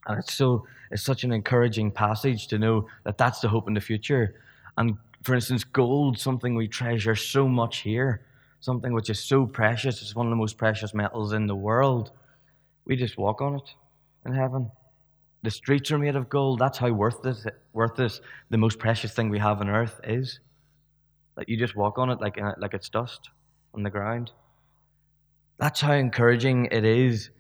And 0.07 0.19
it's 0.19 0.35
so 0.35 0.66
it's 0.90 1.02
such 1.02 1.25
an 1.25 1.33
encouraging 1.33 1.90
passage 1.90 2.49
to 2.49 2.59
know 2.59 2.87
that 3.04 3.19
that's 3.19 3.40
the 3.40 3.49
hope 3.49 3.69
in 3.69 3.75
the 3.75 3.81
future. 3.81 4.40
And 4.76 4.97
for 5.23 5.35
instance, 5.35 5.64
gold, 5.64 6.19
something 6.19 6.55
we 6.55 6.69
treasure 6.69 7.14
so 7.14 7.49
much 7.49 7.79
here, 7.79 8.26
something 8.61 8.93
which 8.93 9.11
is 9.11 9.21
so 9.21 9.47
precious, 9.47 10.02
it's 10.02 10.14
one 10.14 10.26
of 10.26 10.31
the 10.31 10.37
most 10.37 10.59
precious 10.59 10.95
metals 10.95 11.33
in 11.33 11.47
the 11.47 11.55
world. 11.55 12.11
We 12.85 12.97
just 12.97 13.17
walk 13.19 13.41
on 13.41 13.57
it 13.57 13.75
in 14.26 14.35
heaven. 14.35 14.71
The 15.43 15.50
streets 15.50 15.91
are 15.91 15.99
made 15.99 16.17
of 16.17 16.29
gold. 16.29 16.59
That's 16.59 16.79
how 16.79 16.91
worthless, 16.93 17.45
worthless 17.73 18.21
the 18.50 18.59
most 18.59 18.79
precious 18.79 19.12
thing 19.12 19.29
we 19.29 19.38
have 19.38 19.61
on 19.61 19.69
earth 19.69 20.00
is. 20.05 20.41
That 21.37 21.49
you 21.49 21.57
just 21.57 21.76
walk 21.76 21.99
on 21.99 22.11
it 22.11 22.21
like, 22.21 22.41
uh, 22.41 22.52
like 22.59 22.75
it's 22.75 22.88
dust 22.88 23.31
on 23.75 23.83
the 23.83 23.91
ground. 23.91 24.33
That's 25.59 25.81
how 25.81 25.93
encouraging 25.93 26.69
it 26.71 26.85
is 26.85 27.31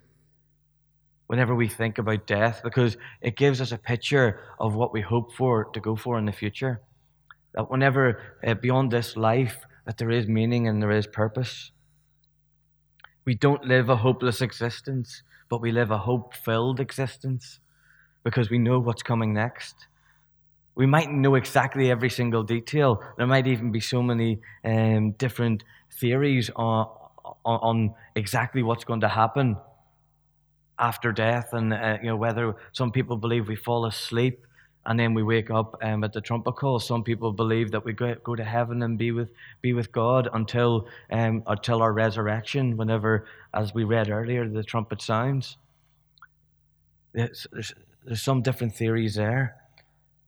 whenever 1.26 1.54
we 1.54 1.68
think 1.68 1.98
about 1.98 2.26
death 2.26 2.60
because 2.62 2.96
it 3.20 3.36
gives 3.36 3.60
us 3.60 3.72
a 3.72 3.78
picture 3.78 4.40
of 4.58 4.74
what 4.74 4.92
we 4.92 5.00
hope 5.00 5.32
for 5.32 5.64
to 5.72 5.80
go 5.80 5.96
for 5.96 6.18
in 6.18 6.26
the 6.26 6.32
future. 6.32 6.80
That 7.54 7.70
whenever 7.70 8.20
uh, 8.46 8.54
beyond 8.54 8.90
this 8.90 9.16
life, 9.16 9.66
that 9.86 9.98
there 9.98 10.10
is 10.10 10.26
meaning 10.26 10.68
and 10.68 10.82
there 10.82 10.90
is 10.90 11.06
purpose. 11.06 11.70
We 13.24 13.34
don't 13.34 13.64
live 13.64 13.88
a 13.88 13.96
hopeless 13.96 14.40
existence, 14.40 15.22
but 15.48 15.60
we 15.60 15.70
live 15.70 15.90
a 15.90 15.98
hope 15.98 16.34
filled 16.34 16.80
existence 16.80 17.60
because 18.24 18.50
we 18.50 18.58
know 18.58 18.78
what's 18.78 19.02
coming 19.02 19.32
next. 19.32 19.86
We 20.74 20.86
might 20.86 21.10
know 21.10 21.34
exactly 21.34 21.90
every 21.90 22.08
single 22.08 22.42
detail. 22.42 23.02
There 23.18 23.26
might 23.26 23.46
even 23.46 23.70
be 23.70 23.80
so 23.80 24.02
many 24.02 24.40
um, 24.64 25.12
different 25.12 25.64
theories 26.00 26.50
on, 26.56 26.88
on, 27.44 27.94
exactly 28.16 28.62
what's 28.62 28.84
going 28.84 29.00
to 29.02 29.08
happen 29.08 29.56
after 30.78 31.12
death, 31.12 31.52
and 31.52 31.72
uh, 31.72 31.98
you 32.00 32.08
know 32.08 32.16
whether 32.16 32.56
some 32.72 32.90
people 32.90 33.16
believe 33.16 33.46
we 33.48 33.56
fall 33.56 33.84
asleep 33.84 34.46
and 34.86 34.98
then 34.98 35.14
we 35.14 35.22
wake 35.22 35.50
up 35.50 35.76
um, 35.82 36.02
at 36.02 36.12
the 36.12 36.20
trumpet 36.20 36.52
call. 36.52 36.80
Some 36.80 37.04
people 37.04 37.32
believe 37.32 37.70
that 37.70 37.84
we 37.84 37.92
go, 37.92 38.14
to 38.14 38.44
heaven 38.44 38.82
and 38.82 38.98
be 38.98 39.12
with 39.12 39.30
be 39.60 39.72
with 39.72 39.92
God 39.92 40.28
until 40.32 40.88
um, 41.10 41.42
until 41.46 41.82
our 41.82 41.92
resurrection. 41.92 42.76
Whenever, 42.76 43.26
as 43.54 43.72
we 43.72 43.84
read 43.84 44.10
earlier, 44.10 44.48
the 44.48 44.64
trumpet 44.64 45.00
sounds. 45.00 45.56
There's, 47.12 47.46
there's, 47.52 47.74
there's 48.04 48.22
some 48.22 48.42
different 48.42 48.74
theories 48.74 49.14
there. 49.14 49.56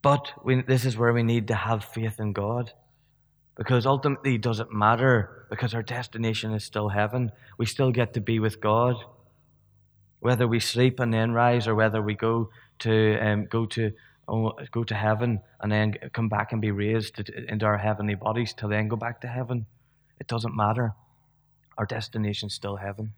But 0.03 0.33
we, 0.45 0.63
this 0.63 0.85
is 0.85 0.97
where 0.97 1.13
we 1.13 1.23
need 1.23 1.49
to 1.49 1.55
have 1.55 1.85
faith 1.85 2.21
in 2.21 2.33
God. 2.33 2.73
Because 3.57 3.87
ultimately, 3.87 4.35
it 4.35 4.43
doesn't 4.43 4.73
matter 4.73 5.47
because 5.49 5.75
our 5.75 5.83
destination 5.83 6.53
is 6.53 6.65
still 6.65 6.91
heaven. 6.91 7.33
We 7.59 7.67
still 7.67 7.91
get 7.91 8.13
to 8.15 8.21
be 8.21 8.39
with 8.39 8.61
God. 8.61 8.97
Whether 10.21 10.47
we 10.47 10.61
sleep 10.61 11.01
and 11.01 11.13
then 11.13 11.33
rise, 11.33 11.67
or 11.67 11.75
whether 11.75 12.03
we 12.03 12.15
go 12.15 12.51
to 12.81 13.19
um, 13.19 13.47
go 13.47 13.67
to 13.67 13.93
go 14.27 14.85
to 14.85 14.95
heaven 14.95 15.41
and 15.61 15.71
then 15.71 15.95
come 16.13 16.29
back 16.29 16.53
and 16.53 16.61
be 16.61 16.71
raised 16.71 17.17
to, 17.17 17.53
into 17.53 17.67
our 17.67 17.79
heavenly 17.79 18.15
bodies 18.15 18.55
to 18.55 18.69
then 18.69 18.89
go 18.89 18.97
back 18.97 19.21
to 19.21 19.29
heaven, 19.29 19.67
it 20.19 20.27
doesn't 20.27 20.57
matter. 20.57 20.95
Our 21.77 21.87
destination 21.87 22.47
is 22.47 22.55
still 22.55 22.77
heaven. 22.77 23.13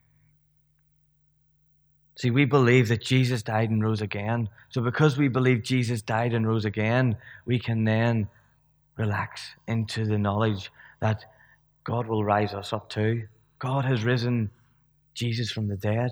See, 2.17 2.31
we 2.31 2.47
believe 2.47 2.89
that 2.89 3.03
Jesus 3.03 3.43
died 3.43 3.69
and 3.69 3.83
rose 3.83 4.01
again. 4.01 4.49
So, 4.71 4.81
because 4.81 5.19
we 5.19 5.29
believe 5.29 5.63
Jesus 5.63 6.01
died 6.01 6.33
and 6.33 6.47
rose 6.47 6.65
again, 6.65 7.19
we 7.45 7.59
can 7.59 7.85
then 7.85 8.29
relax 8.97 9.43
into 9.69 10.07
the 10.07 10.17
knowledge 10.17 10.73
that 11.01 11.27
God 11.85 12.07
will 12.07 12.25
rise 12.25 12.55
us 12.55 12.73
up 12.73 12.89
too. 12.89 13.29
God 13.59 13.85
has 13.85 14.03
risen 14.03 14.51
Jesus 15.13 15.51
from 15.51 15.69
the 15.69 15.77
dead, 15.77 16.11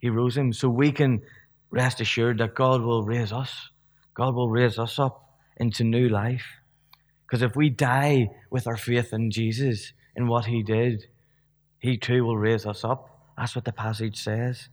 He 0.00 0.08
rose 0.08 0.36
Him. 0.36 0.54
So, 0.54 0.70
we 0.70 0.90
can 0.90 1.20
rest 1.70 2.00
assured 2.00 2.38
that 2.38 2.54
God 2.54 2.80
will 2.80 3.04
raise 3.04 3.32
us. 3.32 3.68
God 4.14 4.34
will 4.34 4.48
raise 4.48 4.78
us 4.78 4.98
up 4.98 5.28
into 5.56 5.84
new 5.84 6.08
life. 6.08 6.46
Because 7.26 7.42
if 7.42 7.56
we 7.56 7.68
die 7.70 8.30
with 8.50 8.66
our 8.66 8.76
faith 8.76 9.12
in 9.12 9.30
Jesus, 9.30 9.92
and 10.16 10.28
what 10.28 10.46
He 10.46 10.62
did, 10.62 11.06
He 11.78 11.96
too 11.96 12.24
will 12.24 12.38
raise 12.38 12.66
us 12.66 12.84
up. 12.84 13.10
That's 13.36 13.54
what 13.56 13.64
the 13.64 13.72
passage 13.72 14.22
says 14.22 14.68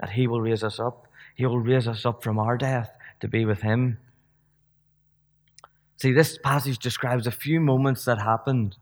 that 0.00 0.10
He 0.10 0.26
will 0.26 0.40
raise 0.40 0.64
us 0.64 0.80
up. 0.80 1.06
He 1.34 1.46
will 1.46 1.58
raise 1.58 1.86
us 1.86 2.04
up 2.04 2.22
from 2.22 2.38
our 2.38 2.56
death 2.56 2.90
to 3.20 3.28
be 3.28 3.44
with 3.44 3.60
Him. 3.60 3.98
See, 5.96 6.12
this 6.12 6.38
passage 6.38 6.78
describes 6.78 7.26
a 7.26 7.30
few 7.30 7.60
moments 7.60 8.06
that 8.06 8.20
happened 8.20 8.76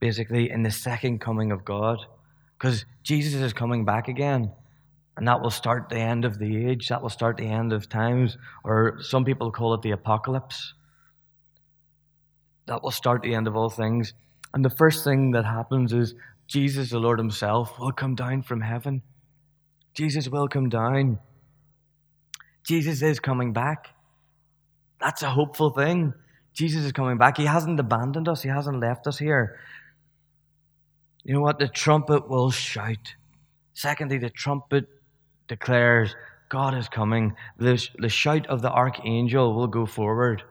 basically 0.00 0.50
in 0.50 0.62
the 0.62 0.70
second 0.70 1.20
coming 1.20 1.52
of 1.52 1.64
God. 1.64 1.98
Because 2.58 2.86
Jesus 3.02 3.40
is 3.40 3.52
coming 3.52 3.84
back 3.84 4.08
again. 4.08 4.52
And 5.16 5.26
that 5.28 5.42
will 5.42 5.50
start 5.50 5.88
the 5.88 5.98
end 5.98 6.24
of 6.24 6.38
the 6.38 6.66
age. 6.66 6.88
That 6.88 7.02
will 7.02 7.10
start 7.10 7.36
the 7.36 7.48
end 7.48 7.72
of 7.72 7.88
times. 7.88 8.38
Or 8.64 8.98
some 9.00 9.24
people 9.24 9.50
call 9.50 9.74
it 9.74 9.82
the 9.82 9.90
apocalypse. 9.90 10.74
That 12.66 12.82
will 12.82 12.90
start 12.90 13.22
the 13.22 13.34
end 13.34 13.46
of 13.46 13.56
all 13.56 13.70
things. 13.70 14.14
And 14.54 14.64
the 14.64 14.70
first 14.70 15.04
thing 15.04 15.32
that 15.32 15.44
happens 15.44 15.92
is 15.92 16.14
Jesus, 16.46 16.90
the 16.90 16.98
Lord 16.98 17.18
Himself, 17.18 17.78
will 17.78 17.92
come 17.92 18.14
down 18.14 18.42
from 18.42 18.60
heaven. 18.60 19.02
Jesus 19.94 20.28
will 20.28 20.48
come 20.48 20.68
down. 20.68 21.18
Jesus 22.64 23.02
is 23.02 23.20
coming 23.20 23.52
back. 23.52 23.88
That's 25.00 25.22
a 25.22 25.30
hopeful 25.30 25.70
thing. 25.70 26.12
Jesus 26.52 26.84
is 26.84 26.92
coming 26.92 27.18
back. 27.18 27.36
He 27.36 27.46
hasn't 27.46 27.78
abandoned 27.80 28.28
us, 28.28 28.42
He 28.42 28.48
hasn't 28.48 28.80
left 28.80 29.06
us 29.06 29.18
here. 29.18 29.58
You 31.24 31.34
know 31.34 31.40
what? 31.40 31.58
The 31.58 31.68
trumpet 31.68 32.28
will 32.28 32.50
shout. 32.50 33.14
Secondly, 33.74 34.18
the 34.18 34.30
trumpet 34.30 34.86
declares 35.50 36.14
God 36.48 36.74
is 36.78 36.88
coming. 36.88 37.34
The, 37.58 37.86
the 37.98 38.08
shout 38.08 38.46
of 38.46 38.62
the 38.62 38.70
archangel 38.70 39.52
will 39.54 39.66
go 39.66 39.84
forward. 39.84 40.42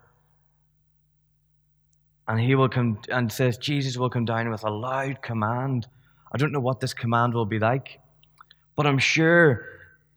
And 2.28 2.40
he 2.40 2.54
will 2.54 2.70
come 2.70 3.00
and 3.10 3.32
says, 3.32 3.58
Jesus 3.58 3.98
will 3.98 4.10
come 4.10 4.26
down 4.26 4.52
with 4.52 4.64
a 4.64 4.70
loud 4.70 5.22
command. 5.22 5.88
I 6.32 6.38
don't 6.38 6.52
know 6.52 6.60
what 6.60 6.82
this 6.82 6.94
command 6.94 7.34
will 7.34 7.46
be 7.46 7.60
like. 7.60 8.00
But 8.76 8.86
I'm 8.86 9.00
sure 9.00 9.66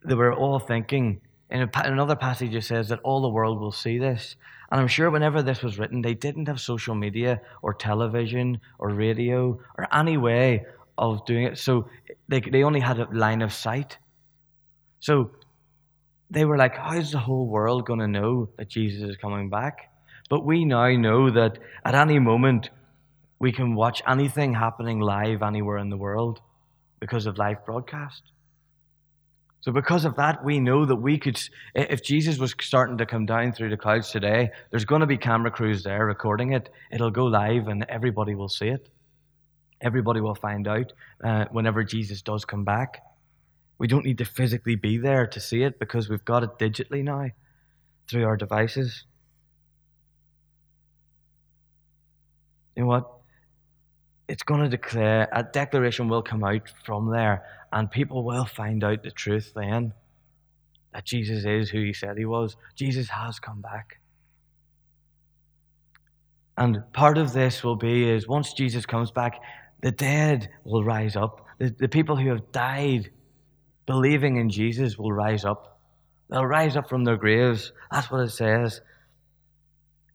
they 0.04 0.14
were 0.14 0.34
all 0.34 0.58
thinking, 0.58 1.20
in, 1.48 1.62
a, 1.62 1.86
in 1.86 1.92
another 1.92 2.16
passage 2.16 2.54
it 2.54 2.64
says 2.64 2.88
that 2.88 3.00
all 3.04 3.22
the 3.22 3.28
world 3.28 3.60
will 3.60 3.72
see 3.72 3.98
this. 3.98 4.36
And 4.70 4.80
I'm 4.80 4.88
sure 4.88 5.10
whenever 5.10 5.42
this 5.42 5.62
was 5.62 5.78
written, 5.78 6.02
they 6.02 6.14
didn't 6.14 6.48
have 6.48 6.60
social 6.60 6.94
media 6.94 7.40
or 7.62 7.72
television 7.72 8.60
or 8.78 8.90
radio 8.90 9.60
or 9.78 9.86
any 9.92 10.16
way 10.16 10.66
of 10.98 11.24
doing 11.24 11.44
it. 11.44 11.58
So 11.58 11.88
they, 12.28 12.40
they 12.40 12.64
only 12.64 12.80
had 12.80 12.98
a 12.98 13.08
line 13.12 13.42
of 13.42 13.52
sight. 13.52 13.98
So 15.02 15.32
they 16.30 16.44
were 16.44 16.56
like, 16.56 16.76
how's 16.76 17.10
the 17.10 17.18
whole 17.18 17.48
world 17.48 17.86
going 17.86 17.98
to 17.98 18.06
know 18.06 18.48
that 18.56 18.68
Jesus 18.68 19.02
is 19.10 19.16
coming 19.16 19.50
back? 19.50 19.90
But 20.30 20.46
we 20.46 20.64
now 20.64 20.90
know 20.92 21.28
that 21.28 21.58
at 21.84 21.96
any 21.96 22.20
moment 22.20 22.70
we 23.40 23.50
can 23.50 23.74
watch 23.74 24.00
anything 24.08 24.54
happening 24.54 25.00
live 25.00 25.42
anywhere 25.42 25.78
in 25.78 25.90
the 25.90 25.96
world 25.96 26.40
because 27.00 27.26
of 27.26 27.36
live 27.36 27.66
broadcast. 27.66 28.22
So, 29.62 29.72
because 29.72 30.04
of 30.04 30.14
that, 30.16 30.44
we 30.44 30.60
know 30.60 30.86
that 30.86 30.96
we 30.96 31.18
could, 31.18 31.40
if 31.74 32.02
Jesus 32.04 32.38
was 32.38 32.54
starting 32.60 32.98
to 32.98 33.06
come 33.06 33.26
down 33.26 33.52
through 33.52 33.70
the 33.70 33.76
clouds 33.76 34.10
today, 34.10 34.50
there's 34.70 34.84
going 34.84 35.00
to 35.00 35.06
be 35.06 35.16
camera 35.16 35.50
crews 35.50 35.82
there 35.82 36.06
recording 36.06 36.52
it. 36.52 36.68
It'll 36.92 37.10
go 37.10 37.24
live 37.24 37.66
and 37.66 37.84
everybody 37.88 38.36
will 38.36 38.48
see 38.48 38.68
it. 38.68 38.88
Everybody 39.80 40.20
will 40.20 40.36
find 40.36 40.68
out 40.68 40.92
uh, 41.24 41.46
whenever 41.50 41.82
Jesus 41.82 42.22
does 42.22 42.44
come 42.44 42.62
back. 42.62 43.02
We 43.82 43.88
don't 43.88 44.04
need 44.04 44.18
to 44.18 44.24
physically 44.24 44.76
be 44.76 44.96
there 44.96 45.26
to 45.26 45.40
see 45.40 45.64
it 45.64 45.80
because 45.80 46.08
we've 46.08 46.24
got 46.24 46.44
it 46.44 46.56
digitally 46.56 47.02
now 47.02 47.30
through 48.08 48.24
our 48.26 48.36
devices. 48.36 49.06
You 52.76 52.82
know 52.82 52.86
what? 52.86 53.10
It's 54.28 54.44
going 54.44 54.60
to 54.60 54.68
declare, 54.68 55.28
a 55.32 55.42
declaration 55.42 56.08
will 56.08 56.22
come 56.22 56.44
out 56.44 56.72
from 56.84 57.10
there 57.10 57.42
and 57.72 57.90
people 57.90 58.22
will 58.22 58.44
find 58.44 58.84
out 58.84 59.02
the 59.02 59.10
truth 59.10 59.50
then 59.56 59.94
that 60.94 61.04
Jesus 61.04 61.44
is 61.44 61.68
who 61.68 61.82
he 61.82 61.92
said 61.92 62.16
he 62.16 62.24
was. 62.24 62.56
Jesus 62.76 63.08
has 63.08 63.40
come 63.40 63.62
back. 63.62 63.98
And 66.56 66.84
part 66.92 67.18
of 67.18 67.32
this 67.32 67.64
will 67.64 67.74
be 67.74 68.08
is 68.08 68.28
once 68.28 68.52
Jesus 68.52 68.86
comes 68.86 69.10
back, 69.10 69.40
the 69.80 69.90
dead 69.90 70.50
will 70.62 70.84
rise 70.84 71.16
up. 71.16 71.44
The, 71.58 71.70
the 71.70 71.88
people 71.88 72.14
who 72.14 72.28
have 72.28 72.52
died 72.52 73.10
believing 73.86 74.36
in 74.36 74.50
Jesus 74.50 74.98
will 74.98 75.12
rise 75.12 75.44
up. 75.44 75.80
They'll 76.30 76.46
rise 76.46 76.76
up 76.76 76.88
from 76.88 77.04
their 77.04 77.16
graves. 77.16 77.72
That's 77.90 78.10
what 78.10 78.20
it 78.20 78.30
says. 78.30 78.80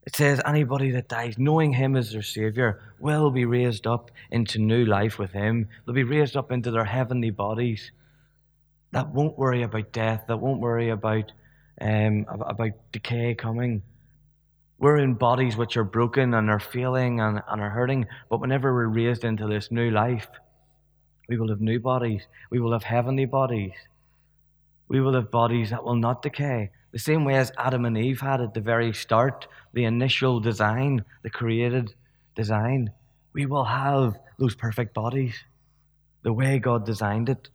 It 0.06 0.16
says, 0.16 0.42
anybody 0.46 0.92
that 0.92 1.10
dies 1.10 1.38
knowing 1.38 1.74
him 1.74 1.98
as 1.98 2.12
their 2.12 2.22
Savior 2.22 2.82
will 2.98 3.30
be 3.30 3.46
raised 3.46 3.86
up 3.86 4.10
into 4.32 4.58
new 4.58 4.86
life 4.86 5.20
with 5.20 5.32
him. 5.32 5.68
They'll 5.86 5.96
be 5.96 6.04
raised 6.04 6.38
up 6.38 6.52
into 6.52 6.72
their 6.72 6.86
heavenly 6.86 7.30
bodies 7.30 7.92
that 8.92 9.14
won't 9.14 9.38
worry 9.38 9.64
about 9.64 9.92
death, 9.92 10.24
that 10.28 10.38
won't 10.38 10.62
worry 10.62 10.90
about, 10.90 11.32
um, 11.82 12.26
about 12.30 12.72
decay 12.92 13.36
coming. 13.36 13.84
We're 14.80 14.98
in 14.98 15.16
bodies 15.16 15.58
which 15.58 15.76
are 15.76 15.84
broken 15.84 16.34
and 16.34 16.50
are 16.50 16.60
failing 16.60 17.20
and, 17.20 17.42
and 17.48 17.62
are 17.62 17.70
hurting, 17.70 18.06
but 18.30 18.40
whenever 18.40 18.74
we're 18.74 18.88
raised 18.88 19.24
into 19.24 19.48
this 19.48 19.72
new 19.72 19.92
life, 19.92 20.28
we 21.28 21.38
will 21.38 21.50
have 21.50 21.62
new 21.62 21.80
bodies. 21.80 22.28
We 22.50 22.60
will 22.60 22.72
have 22.72 22.84
heavenly 22.84 23.26
bodies. 23.26 23.74
We 24.88 25.02
will 25.02 25.14
have 25.14 25.32
bodies 25.32 25.72
that 25.72 25.84
will 25.84 25.96
not 25.96 26.22
decay. 26.22 26.72
The 26.92 27.00
same 27.00 27.26
way 27.26 27.36
as 27.36 27.52
Adam 27.58 27.86
and 27.86 27.98
Eve 27.98 28.22
had 28.22 28.42
at 28.42 28.54
the 28.54 28.62
very 28.62 28.94
start, 28.94 29.48
the 29.74 29.84
initial 29.84 30.40
design, 30.40 31.04
the 31.24 31.30
created 31.30 31.94
design, 32.36 32.92
we 33.34 33.46
will 33.46 33.66
have 33.66 34.18
those 34.40 34.56
perfect 34.56 34.94
bodies 34.94 35.36
the 36.24 36.34
way 36.34 36.60
God 36.60 36.86
designed 36.86 37.30
it. 37.30 37.50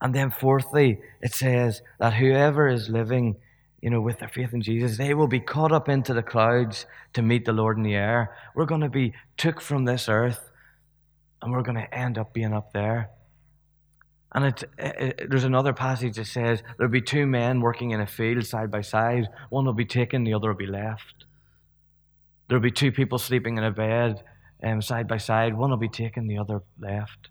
And 0.00 0.14
then, 0.14 0.30
fourthly, 0.30 1.00
it 1.20 1.34
says 1.34 1.82
that 1.98 2.14
whoever 2.14 2.68
is 2.68 2.88
living, 2.88 3.36
you 3.80 3.90
know, 3.90 4.00
with 4.00 4.18
their 4.20 4.28
faith 4.28 4.52
in 4.52 4.62
Jesus, 4.62 4.96
they 4.96 5.12
will 5.12 5.26
be 5.26 5.40
caught 5.40 5.72
up 5.72 5.88
into 5.88 6.14
the 6.14 6.22
clouds 6.22 6.86
to 7.12 7.22
meet 7.22 7.44
the 7.44 7.52
Lord 7.52 7.76
in 7.76 7.82
the 7.82 7.94
air. 7.94 8.34
We're 8.54 8.66
going 8.66 8.80
to 8.80 8.88
be 8.88 9.12
took 9.36 9.60
from 9.60 9.84
this 9.84 10.08
earth 10.08 10.47
and 11.40 11.52
we're 11.52 11.62
going 11.62 11.76
to 11.76 11.94
end 11.94 12.18
up 12.18 12.32
being 12.32 12.52
up 12.52 12.72
there. 12.72 13.10
And 14.32 14.44
it, 14.46 14.64
it, 14.78 15.30
there's 15.30 15.44
another 15.44 15.72
passage 15.72 16.16
that 16.16 16.26
says 16.26 16.62
there'll 16.76 16.92
be 16.92 17.00
two 17.00 17.26
men 17.26 17.60
working 17.60 17.92
in 17.92 18.00
a 18.00 18.06
field 18.06 18.44
side 18.44 18.70
by 18.70 18.82
side. 18.82 19.28
One 19.48 19.64
will 19.64 19.72
be 19.72 19.86
taken, 19.86 20.24
the 20.24 20.34
other 20.34 20.48
will 20.48 20.56
be 20.56 20.66
left. 20.66 21.24
There'll 22.48 22.62
be 22.62 22.70
two 22.70 22.92
people 22.92 23.18
sleeping 23.18 23.56
in 23.56 23.64
a 23.64 23.70
bed 23.70 24.22
um, 24.62 24.82
side 24.82 25.08
by 25.08 25.18
side. 25.18 25.54
One 25.54 25.70
will 25.70 25.78
be 25.78 25.88
taken, 25.88 26.26
the 26.26 26.38
other 26.38 26.62
left. 26.78 27.28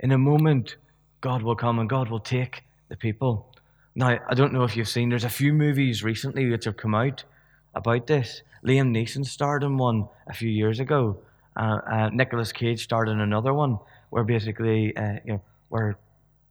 In 0.00 0.10
a 0.10 0.18
moment, 0.18 0.76
God 1.20 1.42
will 1.42 1.56
come 1.56 1.78
and 1.78 1.88
God 1.88 2.10
will 2.10 2.20
take 2.20 2.64
the 2.88 2.96
people. 2.96 3.54
Now, 3.94 4.18
I 4.28 4.34
don't 4.34 4.52
know 4.52 4.64
if 4.64 4.76
you've 4.76 4.88
seen, 4.88 5.10
there's 5.10 5.24
a 5.24 5.30
few 5.30 5.52
movies 5.52 6.02
recently 6.02 6.50
which 6.50 6.64
have 6.64 6.76
come 6.76 6.94
out 6.94 7.24
about 7.74 8.06
this. 8.06 8.42
Liam 8.64 8.90
Neeson 8.90 9.24
starred 9.24 9.62
in 9.62 9.76
one 9.76 10.08
a 10.26 10.32
few 10.32 10.48
years 10.48 10.80
ago. 10.80 11.22
Uh, 11.56 11.80
uh, 11.90 12.10
Nicolas 12.12 12.52
Cage 12.52 12.82
starred 12.82 13.08
in 13.08 13.20
another 13.20 13.52
one 13.54 13.78
where 14.10 14.24
basically, 14.24 14.96
uh, 14.96 15.18
you 15.24 15.32
know, 15.32 15.42
where 15.68 15.96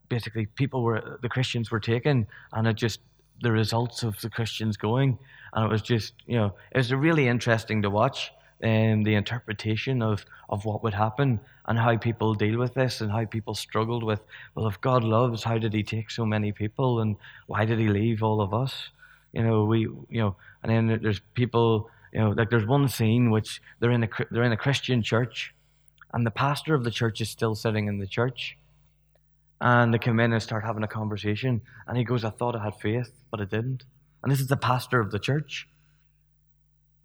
basically 0.09 0.45
people 0.45 0.83
were, 0.83 1.19
the 1.21 1.29
Christians 1.29 1.71
were 1.71 1.79
taken, 1.79 2.27
and 2.53 2.67
it 2.67 2.75
just, 2.75 2.99
the 3.41 3.51
results 3.51 4.03
of 4.03 4.19
the 4.21 4.29
Christians 4.29 4.77
going, 4.77 5.17
and 5.53 5.65
it 5.65 5.69
was 5.69 5.81
just, 5.81 6.13
you 6.27 6.37
know, 6.37 6.53
it 6.71 6.77
was 6.77 6.93
really 6.93 7.27
interesting 7.27 7.81
to 7.81 7.89
watch. 7.89 8.31
um, 8.63 9.03
the 9.03 9.15
interpretation 9.15 10.01
of, 10.01 10.25
of 10.49 10.65
what 10.65 10.83
would 10.83 10.93
happen 10.93 11.39
and 11.67 11.77
how 11.79 11.97
people 11.97 12.33
deal 12.33 12.59
with 12.59 12.73
this 12.73 13.01
and 13.01 13.11
how 13.11 13.25
people 13.25 13.55
struggled 13.55 14.03
with, 14.03 14.21
well, 14.55 14.67
if 14.67 14.79
God 14.81 15.03
loves, 15.03 15.43
how 15.43 15.57
did 15.57 15.73
he 15.73 15.83
take 15.83 16.11
so 16.11 16.25
many 16.25 16.51
people 16.51 16.99
and 17.01 17.15
why 17.47 17.65
did 17.65 17.79
he 17.79 17.87
leave 17.87 18.23
all 18.23 18.41
of 18.41 18.53
us? 18.53 18.89
You 19.33 19.43
know, 19.43 19.63
we, 19.65 19.81
you 19.81 20.21
know, 20.21 20.35
and 20.63 20.71
then 20.71 20.99
there's 21.01 21.21
people, 21.33 21.89
you 22.11 22.19
know, 22.19 22.29
like 22.31 22.49
there's 22.49 22.65
one 22.65 22.87
scene 22.89 23.31
which 23.31 23.61
they're 23.79 23.91
in 23.91 24.03
a, 24.03 24.09
they're 24.31 24.43
in 24.43 24.51
a 24.51 24.57
Christian 24.57 25.01
church 25.01 25.53
and 26.13 26.25
the 26.25 26.31
pastor 26.31 26.73
of 26.73 26.83
the 26.83 26.91
church 26.91 27.21
is 27.21 27.29
still 27.29 27.55
sitting 27.55 27.87
in 27.87 27.99
the 27.99 28.07
church. 28.07 28.57
And 29.61 29.93
they 29.93 29.99
come 29.99 30.19
in 30.19 30.33
and 30.33 30.41
start 30.41 30.63
having 30.63 30.83
a 30.83 30.87
conversation. 30.87 31.61
And 31.87 31.97
he 31.97 32.03
goes, 32.03 32.23
I 32.25 32.31
thought 32.31 32.55
I 32.55 32.63
had 32.63 32.75
faith, 32.75 33.11
but 33.29 33.39
I 33.39 33.45
didn't. 33.45 33.85
And 34.23 34.31
this 34.31 34.39
is 34.39 34.47
the 34.47 34.57
pastor 34.57 34.99
of 34.99 35.11
the 35.11 35.19
church. 35.19 35.67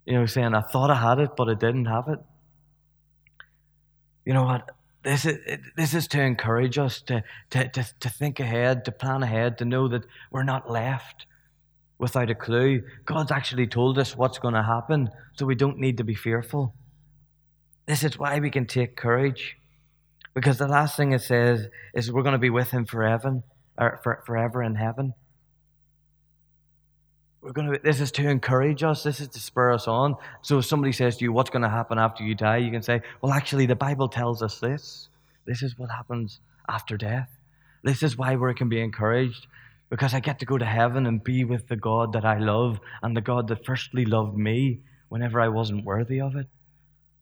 You 0.06 0.14
know, 0.14 0.26
saying, 0.26 0.54
I 0.54 0.60
thought 0.60 0.90
I 0.90 0.96
had 0.96 1.18
it, 1.18 1.36
but 1.36 1.48
I 1.48 1.54
didn't 1.54 1.86
have 1.86 2.08
it. 2.08 2.18
You 4.24 4.34
know 4.34 4.44
what? 4.44 4.70
This 5.02 5.24
is, 5.24 5.38
this 5.76 5.94
is 5.94 6.08
to 6.08 6.20
encourage 6.20 6.78
us 6.78 7.00
to, 7.02 7.22
to, 7.50 7.68
to, 7.68 7.86
to 8.00 8.08
think 8.08 8.40
ahead, 8.40 8.84
to 8.86 8.92
plan 8.92 9.22
ahead, 9.22 9.58
to 9.58 9.64
know 9.64 9.86
that 9.88 10.04
we're 10.32 10.42
not 10.42 10.68
left 10.68 11.26
without 11.98 12.30
a 12.30 12.34
clue. 12.34 12.82
God's 13.04 13.30
actually 13.30 13.66
told 13.66 13.98
us 13.98 14.16
what's 14.16 14.38
going 14.38 14.54
to 14.54 14.62
happen, 14.62 15.10
so 15.34 15.46
we 15.46 15.54
don't 15.54 15.78
need 15.78 15.98
to 15.98 16.04
be 16.04 16.14
fearful. 16.14 16.74
This 17.86 18.04
is 18.04 18.18
why 18.18 18.38
we 18.38 18.50
can 18.50 18.66
take 18.66 18.96
courage. 18.96 19.56
Because 20.34 20.58
the 20.58 20.68
last 20.68 20.96
thing 20.96 21.12
it 21.12 21.22
says 21.22 21.68
is 21.94 22.12
we're 22.12 22.22
going 22.22 22.32
to 22.32 22.38
be 22.38 22.50
with 22.50 22.70
him 22.70 22.84
forever, 22.84 23.42
or 23.78 24.00
for, 24.02 24.22
forever 24.26 24.62
in 24.62 24.74
heaven. 24.74 25.14
We're 27.40 27.52
going 27.52 27.72
to, 27.72 27.78
this 27.78 28.00
is 28.00 28.10
to 28.12 28.28
encourage 28.28 28.82
us. 28.82 29.02
This 29.02 29.20
is 29.20 29.28
to 29.28 29.40
spur 29.40 29.72
us 29.72 29.86
on. 29.86 30.16
So 30.42 30.58
if 30.58 30.66
somebody 30.66 30.92
says 30.92 31.16
to 31.18 31.24
you, 31.24 31.32
what's 31.32 31.50
going 31.50 31.62
to 31.62 31.68
happen 31.68 31.96
after 31.98 32.24
you 32.24 32.34
die? 32.34 32.56
You 32.58 32.70
can 32.70 32.82
say, 32.82 33.02
well, 33.22 33.32
actually, 33.32 33.66
the 33.66 33.76
Bible 33.76 34.08
tells 34.08 34.42
us 34.42 34.58
this. 34.58 35.08
This 35.46 35.62
is 35.62 35.78
what 35.78 35.90
happens 35.90 36.40
after 36.68 36.96
death. 36.96 37.30
This 37.84 38.02
is 38.02 38.18
why 38.18 38.34
we 38.34 38.52
can 38.54 38.68
be 38.68 38.80
encouraged 38.80 39.46
because 39.88 40.14
I 40.14 40.20
get 40.20 40.38
to 40.40 40.46
go 40.46 40.58
to 40.58 40.64
heaven 40.64 41.06
and 41.06 41.22
be 41.22 41.44
with 41.44 41.68
the 41.68 41.76
God 41.76 42.12
that 42.12 42.24
I 42.24 42.38
love 42.38 42.80
and 43.02 43.16
the 43.16 43.20
God 43.20 43.48
that 43.48 43.64
firstly 43.64 44.04
loved 44.04 44.36
me 44.36 44.80
whenever 45.08 45.40
I 45.40 45.48
wasn't 45.48 45.84
worthy 45.84 46.20
of 46.20 46.36
it. 46.36 46.48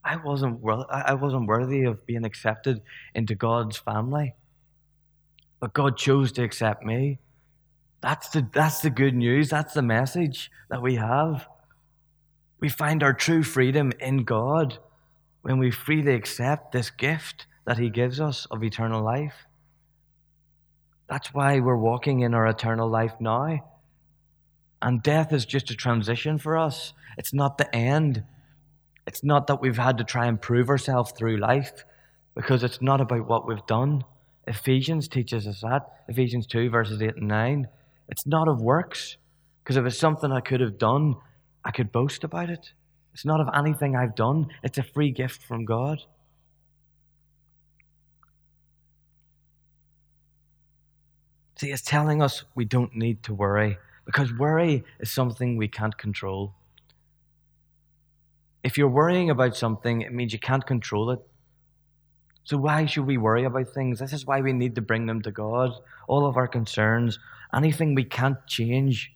I 0.04 0.16
wasn't, 0.16 0.60
I 0.90 1.14
wasn't 1.14 1.46
worthy 1.46 1.84
of 1.84 2.06
being 2.06 2.24
accepted 2.24 2.82
into 3.14 3.34
God's 3.34 3.78
family. 3.78 4.34
But 5.60 5.72
God 5.72 5.96
chose 5.96 6.30
to 6.32 6.42
accept 6.42 6.84
me. 6.84 7.18
That's 8.02 8.28
the, 8.28 8.46
that's 8.52 8.80
the 8.80 8.90
good 8.90 9.14
news. 9.14 9.48
That's 9.48 9.72
the 9.72 9.82
message 9.82 10.50
that 10.68 10.82
we 10.82 10.96
have. 10.96 11.48
We 12.60 12.68
find 12.68 13.02
our 13.02 13.14
true 13.14 13.42
freedom 13.42 13.92
in 13.98 14.24
God 14.24 14.78
when 15.40 15.58
we 15.58 15.70
freely 15.70 16.14
accept 16.14 16.72
this 16.72 16.90
gift 16.90 17.46
that 17.66 17.78
He 17.78 17.88
gives 17.88 18.20
us 18.20 18.46
of 18.50 18.62
eternal 18.62 19.02
life. 19.02 19.46
That's 21.08 21.32
why 21.34 21.60
we're 21.60 21.76
walking 21.76 22.20
in 22.20 22.34
our 22.34 22.46
eternal 22.46 22.88
life 22.88 23.14
now. 23.20 23.60
And 24.80 25.02
death 25.02 25.32
is 25.32 25.44
just 25.44 25.70
a 25.70 25.74
transition 25.74 26.38
for 26.38 26.56
us, 26.56 26.92
it's 27.16 27.32
not 27.32 27.58
the 27.58 27.74
end. 27.74 28.24
It's 29.06 29.22
not 29.22 29.48
that 29.48 29.60
we've 29.60 29.76
had 29.76 29.98
to 29.98 30.04
try 30.04 30.26
and 30.26 30.40
prove 30.40 30.70
ourselves 30.70 31.12
through 31.12 31.36
life 31.36 31.84
because 32.34 32.62
it's 32.62 32.80
not 32.80 33.02
about 33.02 33.28
what 33.28 33.46
we've 33.46 33.66
done. 33.66 34.04
Ephesians 34.46 35.08
teaches 35.08 35.46
us 35.46 35.60
that. 35.60 36.04
Ephesians 36.08 36.46
2, 36.46 36.70
verses 36.70 37.02
8 37.02 37.16
and 37.16 37.28
9. 37.28 37.68
It's 38.08 38.26
not 38.26 38.48
of 38.48 38.60
works 38.62 39.16
because 39.62 39.76
if 39.76 39.84
it's 39.84 39.98
something 39.98 40.32
I 40.32 40.40
could 40.40 40.60
have 40.60 40.78
done, 40.78 41.16
I 41.64 41.70
could 41.70 41.92
boast 41.92 42.24
about 42.24 42.50
it. 42.50 42.72
It's 43.12 43.24
not 43.24 43.40
of 43.40 43.48
anything 43.54 43.94
I've 43.94 44.16
done, 44.16 44.48
it's 44.62 44.78
a 44.78 44.82
free 44.82 45.10
gift 45.10 45.42
from 45.42 45.64
God. 45.64 46.02
See, 51.64 51.72
it's 51.72 51.80
telling 51.80 52.20
us 52.20 52.44
we 52.54 52.66
don't 52.66 52.94
need 52.94 53.22
to 53.22 53.32
worry 53.32 53.78
because 54.04 54.30
worry 54.34 54.84
is 55.00 55.10
something 55.10 55.56
we 55.56 55.66
can't 55.66 55.96
control. 55.96 56.52
If 58.62 58.76
you're 58.76 58.86
worrying 58.86 59.30
about 59.30 59.56
something, 59.56 60.02
it 60.02 60.12
means 60.12 60.34
you 60.34 60.38
can't 60.38 60.66
control 60.66 61.10
it. 61.10 61.20
So, 62.44 62.58
why 62.58 62.84
should 62.84 63.06
we 63.06 63.16
worry 63.16 63.44
about 63.44 63.72
things? 63.72 63.98
This 63.98 64.12
is 64.12 64.26
why 64.26 64.42
we 64.42 64.52
need 64.52 64.74
to 64.74 64.82
bring 64.82 65.06
them 65.06 65.22
to 65.22 65.30
God. 65.30 65.72
All 66.06 66.26
of 66.26 66.36
our 66.36 66.46
concerns, 66.46 67.18
anything 67.54 67.94
we 67.94 68.04
can't 68.04 68.46
change, 68.46 69.14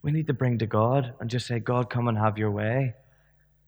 we 0.00 0.10
need 0.10 0.26
to 0.28 0.32
bring 0.32 0.56
to 0.60 0.66
God 0.66 1.12
and 1.20 1.28
just 1.28 1.46
say, 1.46 1.58
God, 1.58 1.90
come 1.90 2.08
and 2.08 2.16
have 2.16 2.38
your 2.38 2.50
way. 2.50 2.94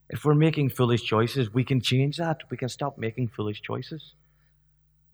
If 0.09 0.25
we're 0.25 0.33
making 0.33 0.71
foolish 0.71 1.03
choices, 1.03 1.53
we 1.53 1.64
can 1.64 1.83
change 1.83 2.16
that. 2.16 2.38
We 2.49 2.57
can 2.57 2.71
stop 2.71 2.97
making 2.97 3.29
foolish 3.29 3.61
choices. 3.61 4.14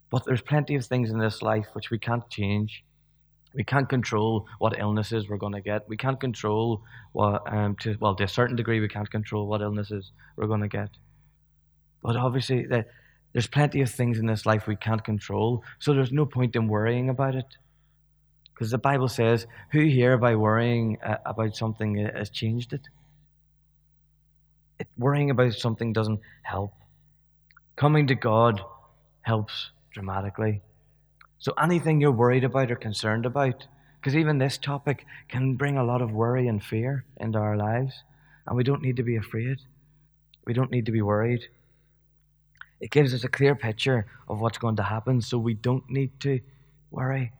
But 0.08 0.24
there's 0.24 0.40
plenty 0.40 0.76
of 0.76 0.86
things 0.86 1.10
in 1.10 1.18
this 1.18 1.42
life 1.42 1.66
which 1.72 1.90
we 1.90 1.98
can't 1.98 2.30
change. 2.30 2.84
We 3.54 3.64
can't 3.64 3.88
control 3.88 4.46
what 4.58 4.78
illnesses 4.78 5.28
we're 5.28 5.38
going 5.38 5.54
to 5.54 5.60
get. 5.60 5.88
We 5.88 5.96
can't 5.96 6.20
control 6.20 6.82
what, 7.12 7.42
um, 7.52 7.76
to, 7.80 7.96
well, 8.00 8.14
to 8.16 8.24
a 8.24 8.28
certain 8.28 8.56
degree, 8.56 8.80
we 8.80 8.88
can't 8.88 9.10
control 9.10 9.46
what 9.46 9.62
illnesses 9.62 10.12
we're 10.36 10.46
going 10.46 10.60
to 10.60 10.68
get. 10.68 10.90
But 12.02 12.16
obviously, 12.16 12.66
there's 13.32 13.46
plenty 13.46 13.80
of 13.80 13.90
things 13.90 14.18
in 14.18 14.26
this 14.26 14.46
life 14.46 14.66
we 14.66 14.76
can't 14.76 15.04
control, 15.04 15.64
so 15.78 15.92
there's 15.92 16.12
no 16.12 16.26
point 16.26 16.56
in 16.56 16.68
worrying 16.68 17.08
about 17.08 17.34
it. 17.34 17.56
Because 18.54 18.70
the 18.70 18.78
Bible 18.78 19.08
says, 19.08 19.46
who 19.70 19.84
here 19.84 20.18
by 20.18 20.34
worrying 20.34 20.98
uh, 21.04 21.16
about 21.24 21.56
something 21.56 22.04
uh, 22.04 22.16
has 22.16 22.30
changed 22.30 22.72
it? 22.72 22.88
it? 24.80 24.88
Worrying 24.96 25.30
about 25.30 25.54
something 25.54 25.92
doesn't 25.92 26.20
help. 26.42 26.72
Coming 27.76 28.08
to 28.08 28.16
God 28.16 28.60
helps 29.22 29.70
dramatically. 29.92 30.62
So 31.38 31.52
anything 31.60 32.00
you're 32.00 32.10
worried 32.10 32.44
about 32.44 32.70
or 32.70 32.76
concerned 32.76 33.24
about, 33.24 33.66
because 34.00 34.16
even 34.16 34.38
this 34.38 34.58
topic 34.58 35.06
can 35.28 35.54
bring 35.54 35.76
a 35.76 35.84
lot 35.84 36.02
of 36.02 36.12
worry 36.12 36.48
and 36.48 36.62
fear 36.62 37.04
into 37.16 37.38
our 37.38 37.56
lives, 37.56 38.02
and 38.46 38.56
we 38.56 38.64
don't 38.64 38.82
need 38.82 38.96
to 38.96 39.02
be 39.02 39.16
afraid. 39.16 39.58
We 40.44 40.52
don't 40.52 40.70
need 40.70 40.86
to 40.86 40.92
be 40.92 41.02
worried. 41.02 41.42
It 42.80 42.90
gives 42.90 43.12
us 43.12 43.24
a 43.24 43.28
clear 43.28 43.54
picture 43.54 44.06
of 44.28 44.40
what's 44.40 44.58
going 44.58 44.76
to 44.76 44.82
happen, 44.82 45.20
so 45.20 45.38
we 45.38 45.54
don't 45.54 45.88
need 45.90 46.18
to 46.20 46.40
worry. 46.90 47.32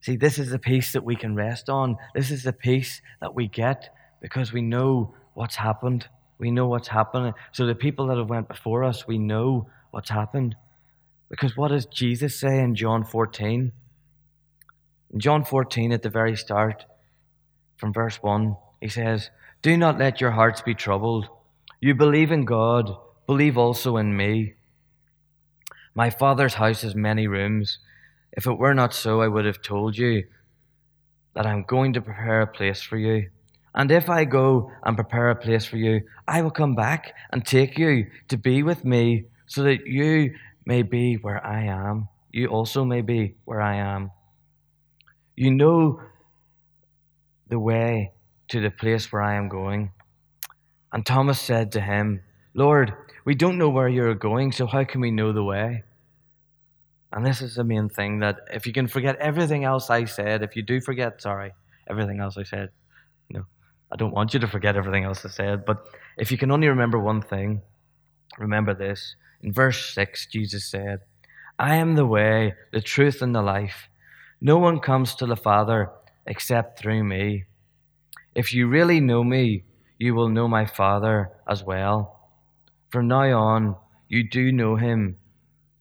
See, 0.00 0.16
this 0.16 0.38
is 0.38 0.50
the 0.50 0.58
peace 0.58 0.92
that 0.92 1.04
we 1.04 1.16
can 1.16 1.34
rest 1.34 1.68
on. 1.68 1.96
This 2.14 2.30
is 2.30 2.44
the 2.44 2.52
peace 2.52 3.02
that 3.20 3.34
we 3.34 3.48
get 3.48 3.94
because 4.20 4.52
we 4.52 4.62
know 4.62 5.14
what's 5.34 5.56
happened. 5.56 6.08
We 6.38 6.50
know 6.50 6.66
what's 6.66 6.88
happening. 6.88 7.34
So 7.52 7.66
the 7.66 7.74
people 7.74 8.06
that 8.06 8.16
have 8.16 8.30
went 8.30 8.48
before 8.48 8.84
us, 8.84 9.06
we 9.06 9.18
know 9.18 9.68
what's 9.90 10.10
happened. 10.10 10.54
Because 11.28 11.56
what 11.56 11.68
does 11.68 11.86
Jesus 11.86 12.38
say 12.38 12.58
in 12.60 12.74
John 12.74 13.04
14? 13.04 13.72
In 15.12 15.20
John 15.20 15.44
14, 15.44 15.92
at 15.92 16.02
the 16.02 16.10
very 16.10 16.36
start, 16.36 16.84
from 17.76 17.92
verse 17.92 18.22
1, 18.22 18.56
he 18.80 18.88
says, 18.88 19.30
Do 19.62 19.76
not 19.76 19.98
let 19.98 20.20
your 20.20 20.32
hearts 20.32 20.62
be 20.62 20.74
troubled. 20.74 21.28
You 21.80 21.94
believe 21.94 22.32
in 22.32 22.44
God, 22.44 22.96
believe 23.26 23.56
also 23.56 23.96
in 23.96 24.16
me. 24.16 24.54
My 25.94 26.10
Father's 26.10 26.54
house 26.54 26.82
has 26.82 26.94
many 26.94 27.26
rooms. 27.26 27.78
If 28.32 28.46
it 28.46 28.58
were 28.58 28.74
not 28.74 28.94
so, 28.94 29.20
I 29.20 29.28
would 29.28 29.44
have 29.44 29.62
told 29.62 29.96
you 29.96 30.24
that 31.34 31.46
I'm 31.46 31.64
going 31.64 31.92
to 31.92 32.00
prepare 32.00 32.40
a 32.40 32.46
place 32.46 32.82
for 32.82 32.96
you. 32.96 33.30
And 33.74 33.90
if 33.90 34.10
I 34.10 34.24
go 34.24 34.72
and 34.82 34.96
prepare 34.96 35.30
a 35.30 35.36
place 35.36 35.64
for 35.64 35.76
you, 35.76 36.00
I 36.26 36.42
will 36.42 36.50
come 36.50 36.74
back 36.74 37.14
and 37.32 37.44
take 37.44 37.78
you 37.78 38.06
to 38.28 38.36
be 38.36 38.62
with 38.62 38.84
me, 38.84 39.26
so 39.46 39.62
that 39.62 39.86
you 39.86 40.34
may 40.68 40.82
be 40.82 41.14
where 41.14 41.44
I 41.44 41.64
am. 41.64 42.08
You 42.30 42.48
also 42.48 42.84
may 42.84 43.00
be 43.00 43.36
where 43.46 43.62
I 43.62 43.76
am. 43.76 44.10
You 45.34 45.50
know 45.50 46.02
the 47.48 47.58
way 47.58 48.12
to 48.48 48.60
the 48.60 48.70
place 48.70 49.10
where 49.10 49.22
I 49.22 49.36
am 49.36 49.48
going. 49.48 49.92
And 50.92 51.06
Thomas 51.06 51.40
said 51.40 51.72
to 51.72 51.80
him, 51.80 52.20
Lord, 52.52 52.92
we 53.24 53.34
don't 53.34 53.56
know 53.56 53.70
where 53.70 53.88
you're 53.88 54.14
going, 54.14 54.52
so 54.52 54.66
how 54.66 54.84
can 54.84 55.00
we 55.00 55.10
know 55.10 55.32
the 55.32 55.42
way? 55.42 55.84
And 57.12 57.24
this 57.24 57.40
is 57.40 57.54
the 57.54 57.64
main 57.64 57.88
thing 57.88 58.18
that 58.18 58.36
if 58.52 58.66
you 58.66 58.74
can 58.74 58.88
forget 58.88 59.16
everything 59.16 59.64
else 59.64 59.88
I 59.88 60.04
said, 60.04 60.42
if 60.42 60.54
you 60.54 60.62
do 60.62 60.82
forget, 60.82 61.22
sorry, 61.22 61.52
everything 61.88 62.20
else 62.20 62.36
I 62.36 62.42
said, 62.42 62.68
no, 63.30 63.44
I 63.90 63.96
don't 63.96 64.12
want 64.12 64.34
you 64.34 64.40
to 64.40 64.46
forget 64.46 64.76
everything 64.76 65.04
else 65.04 65.24
I 65.24 65.30
said, 65.30 65.64
but 65.64 65.78
if 66.18 66.30
you 66.30 66.36
can 66.36 66.50
only 66.50 66.68
remember 66.68 66.98
one 66.98 67.22
thing, 67.22 67.62
remember 68.38 68.74
this 68.74 69.16
in 69.42 69.52
verse 69.52 69.94
6, 69.94 70.26
Jesus 70.26 70.64
said, 70.64 71.00
I 71.58 71.76
am 71.76 71.94
the 71.94 72.06
way, 72.06 72.54
the 72.72 72.80
truth, 72.80 73.22
and 73.22 73.34
the 73.34 73.42
life. 73.42 73.88
No 74.40 74.58
one 74.58 74.80
comes 74.80 75.14
to 75.16 75.26
the 75.26 75.36
Father 75.36 75.90
except 76.26 76.78
through 76.78 77.04
me. 77.04 77.44
If 78.34 78.54
you 78.54 78.68
really 78.68 79.00
know 79.00 79.24
me, 79.24 79.64
you 79.98 80.14
will 80.14 80.28
know 80.28 80.46
my 80.46 80.66
Father 80.66 81.30
as 81.48 81.64
well. 81.64 82.30
From 82.90 83.08
now 83.08 83.38
on, 83.38 83.76
you 84.08 84.28
do 84.28 84.52
know 84.52 84.76
him 84.76 85.16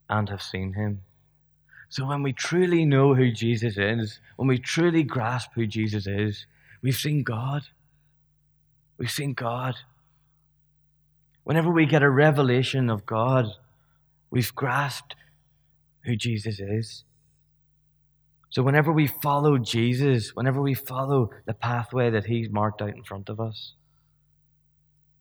and 0.09 0.29
have 0.29 0.41
seen 0.41 0.73
him. 0.73 1.01
So 1.89 2.05
when 2.05 2.23
we 2.23 2.33
truly 2.33 2.85
know 2.85 3.13
who 3.13 3.31
Jesus 3.31 3.77
is, 3.77 4.19
when 4.35 4.47
we 4.47 4.57
truly 4.57 5.03
grasp 5.03 5.51
who 5.53 5.65
Jesus 5.65 6.07
is, 6.07 6.45
we've 6.81 6.95
seen 6.95 7.23
God. 7.23 7.63
We've 8.97 9.11
seen 9.11 9.33
God. 9.33 9.75
Whenever 11.47 11.71
we 11.71 11.85
get 11.85 12.03
a 12.03 12.09
revelation 12.09 12.89
of 12.89 13.05
God, 13.05 13.45
we've 14.29 14.53
grasped 14.53 15.15
who 16.03 16.13
Jesus 16.13 16.59
is. 16.59 17.05
So, 18.49 18.61
whenever 18.61 18.91
we 18.91 19.07
follow 19.07 19.57
Jesus, 19.57 20.35
whenever 20.35 20.61
we 20.61 20.73
follow 20.73 21.29
the 21.45 21.53
pathway 21.53 22.09
that 22.09 22.25
He's 22.25 22.49
marked 22.49 22.81
out 22.81 22.89
in 22.89 23.01
front 23.01 23.29
of 23.29 23.39
us, 23.39 23.71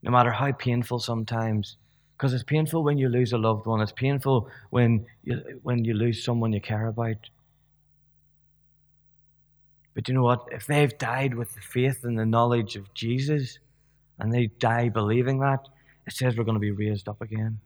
no 0.03 0.11
matter 0.11 0.33
how 0.33 0.51
painful 0.51 0.99
sometimes, 0.99 1.77
because 2.17 2.35
it's 2.35 2.43
painful 2.43 2.83
when 2.83 2.99
you 2.99 3.09
lose 3.09 3.33
a 3.33 3.39
loved 3.39 3.65
one, 3.65 3.81
it's 3.81 3.93
painful 3.93 4.51
when 4.71 5.07
you, 5.23 5.61
when 5.63 5.85
you 5.85 5.95
lose 5.95 6.25
someone 6.25 6.53
you 6.53 6.61
care 6.61 6.89
about. 6.89 7.31
But 9.95 10.09
you 10.09 10.15
know 10.15 10.25
what? 10.25 10.49
If 10.51 10.67
they've 10.67 10.99
died 10.99 11.35
with 11.37 11.55
the 11.55 11.61
faith 11.61 12.01
and 12.03 12.19
the 12.19 12.27
knowledge 12.27 12.75
of 12.75 12.93
Jesus, 12.95 13.61
and 14.19 14.35
they 14.35 14.47
die 14.59 14.89
believing 14.89 15.39
that, 15.39 15.69
it 16.07 16.15
says 16.15 16.37
we're 16.37 16.45
going 16.45 16.57
to 16.57 16.61
be 16.61 16.71
raised 16.71 17.09
up 17.09 17.21
again. 17.21 17.59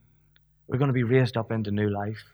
We're 0.67 0.79
going 0.79 0.89
to 0.89 0.95
be 0.95 1.03
raised 1.03 1.37
up 1.37 1.51
into 1.51 1.71
new 1.71 1.91
life. 1.91 2.25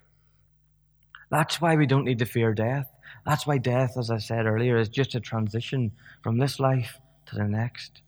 That's 1.30 1.60
why 1.60 1.74
we 1.76 1.86
don't 1.86 2.04
need 2.04 2.20
to 2.20 2.26
fear 2.26 2.54
death. 2.54 2.88
That's 3.24 3.46
why 3.46 3.58
death, 3.58 3.96
as 3.98 4.10
I 4.10 4.18
said 4.18 4.46
earlier, 4.46 4.76
is 4.76 4.88
just 4.88 5.14
a 5.14 5.20
transition 5.20 5.90
from 6.22 6.38
this 6.38 6.60
life 6.60 7.00
to 7.26 7.34
the 7.34 7.44
next, 7.44 8.02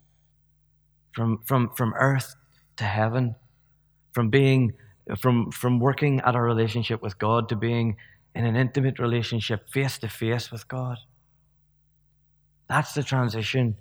from, 1.13 1.41
from, 1.45 1.71
from 1.77 1.95
earth 1.95 2.37
to 2.77 2.85
heaven, 2.85 3.35
from 4.13 4.31
being 4.31 4.75
from, 5.17 5.51
from 5.51 5.81
working 5.81 6.21
at 6.21 6.35
a 6.35 6.41
relationship 6.41 7.03
with 7.03 7.19
God 7.19 7.49
to 7.49 7.57
being 7.57 7.97
in 8.35 8.45
an 8.45 8.57
intimate 8.57 8.99
relationship 8.99 9.69
face 9.71 9.99
to 9.99 10.09
face 10.09 10.53
with 10.53 10.69
God. 10.69 10.99
That's 12.69 12.93
the 12.93 13.03
transition. 13.03 13.77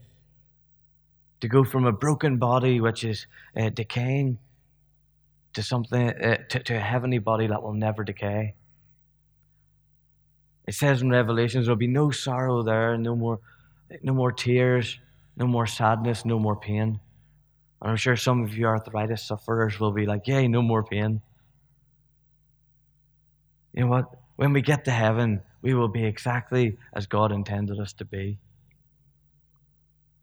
To 1.42 1.48
go 1.48 1.64
from 1.64 1.86
a 1.86 1.92
broken 1.92 2.38
body, 2.38 2.82
which 2.82 3.04
is 3.04 3.28
uh, 3.56 3.70
decaying, 3.70 4.40
to 5.54 5.64
something 5.64 6.10
uh, 6.10 6.38
to, 6.50 6.60
to 6.60 6.76
a 6.76 6.80
heavenly 6.80 7.20
body 7.20 7.48
that 7.48 7.62
will 7.62 7.74
never 7.74 8.04
decay. 8.04 8.56
It 10.68 10.74
says 10.74 11.02
in 11.02 11.10
Revelations 11.10 11.66
there'll 11.66 11.78
be 11.78 11.88
no 11.88 12.12
sorrow 12.12 12.62
there, 12.62 12.98
no 12.98 13.16
more, 13.16 13.40
no 14.02 14.14
more 14.14 14.32
tears, 14.32 15.00
no 15.36 15.48
more 15.48 15.66
sadness, 15.66 16.26
no 16.26 16.38
more 16.40 16.56
pain. 16.56 17.00
And 17.82 17.92
I'm 17.92 17.96
sure 17.96 18.16
some 18.16 18.44
of 18.44 18.58
you 18.58 18.66
arthritis 18.66 19.24
sufferers 19.24 19.80
will 19.80 19.92
be 19.92 20.06
like, 20.06 20.28
"Yay, 20.28 20.48
no 20.48 20.62
more 20.62 20.84
pain." 20.84 21.22
You 23.74 23.82
know 23.82 23.88
what? 23.88 24.06
When 24.36 24.54
we 24.54 24.62
get 24.62 24.86
to 24.86 24.92
heaven, 24.92 25.42
we 25.62 25.74
will 25.74 25.88
be 25.88 26.04
exactly 26.06 26.78
as 26.94 27.08
God 27.08 27.32
intended 27.32 27.80
us 27.80 27.94
to 27.94 28.06
be. 28.06 28.40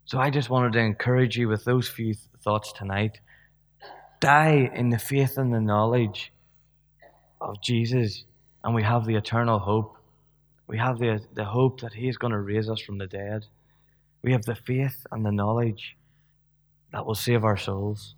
So 0.07 0.19
I 0.19 0.31
just 0.31 0.51
wanted 0.51 0.73
to 0.75 0.81
encourage 0.81 1.37
you 1.37 1.49
with 1.49 1.65
those 1.65 1.89
few 1.89 2.15
thoughts 2.43 2.73
tonight. 2.73 3.21
Die 4.21 4.71
in 4.75 4.91
the 4.91 4.99
faith 4.99 5.39
and 5.39 5.53
the 5.53 5.61
knowledge 5.61 6.33
of 7.41 7.61
Jesus, 7.63 8.25
and 8.63 8.75
we 8.75 8.83
have 8.83 9.07
the 9.07 9.17
eternal 9.17 9.59
hope 9.59 9.97
we 10.67 10.79
have 10.79 10.99
the, 10.99 11.21
the 11.35 11.45
hope 11.45 11.81
that 11.81 11.93
He 11.93 12.09
is 12.09 12.17
going 12.17 12.33
to 12.33 12.39
raise 12.39 12.71
us 12.71 12.81
from 12.81 12.99
the 12.99 13.07
dead. 13.07 13.47
We 14.23 14.33
have 14.33 14.45
the 14.45 14.55
faith 14.55 15.07
and 15.13 15.25
the 15.25 15.33
knowledge 15.33 15.97
that 16.93 17.05
will 17.05 17.15
save 17.15 17.45
our 17.45 17.57
souls. 17.57 18.15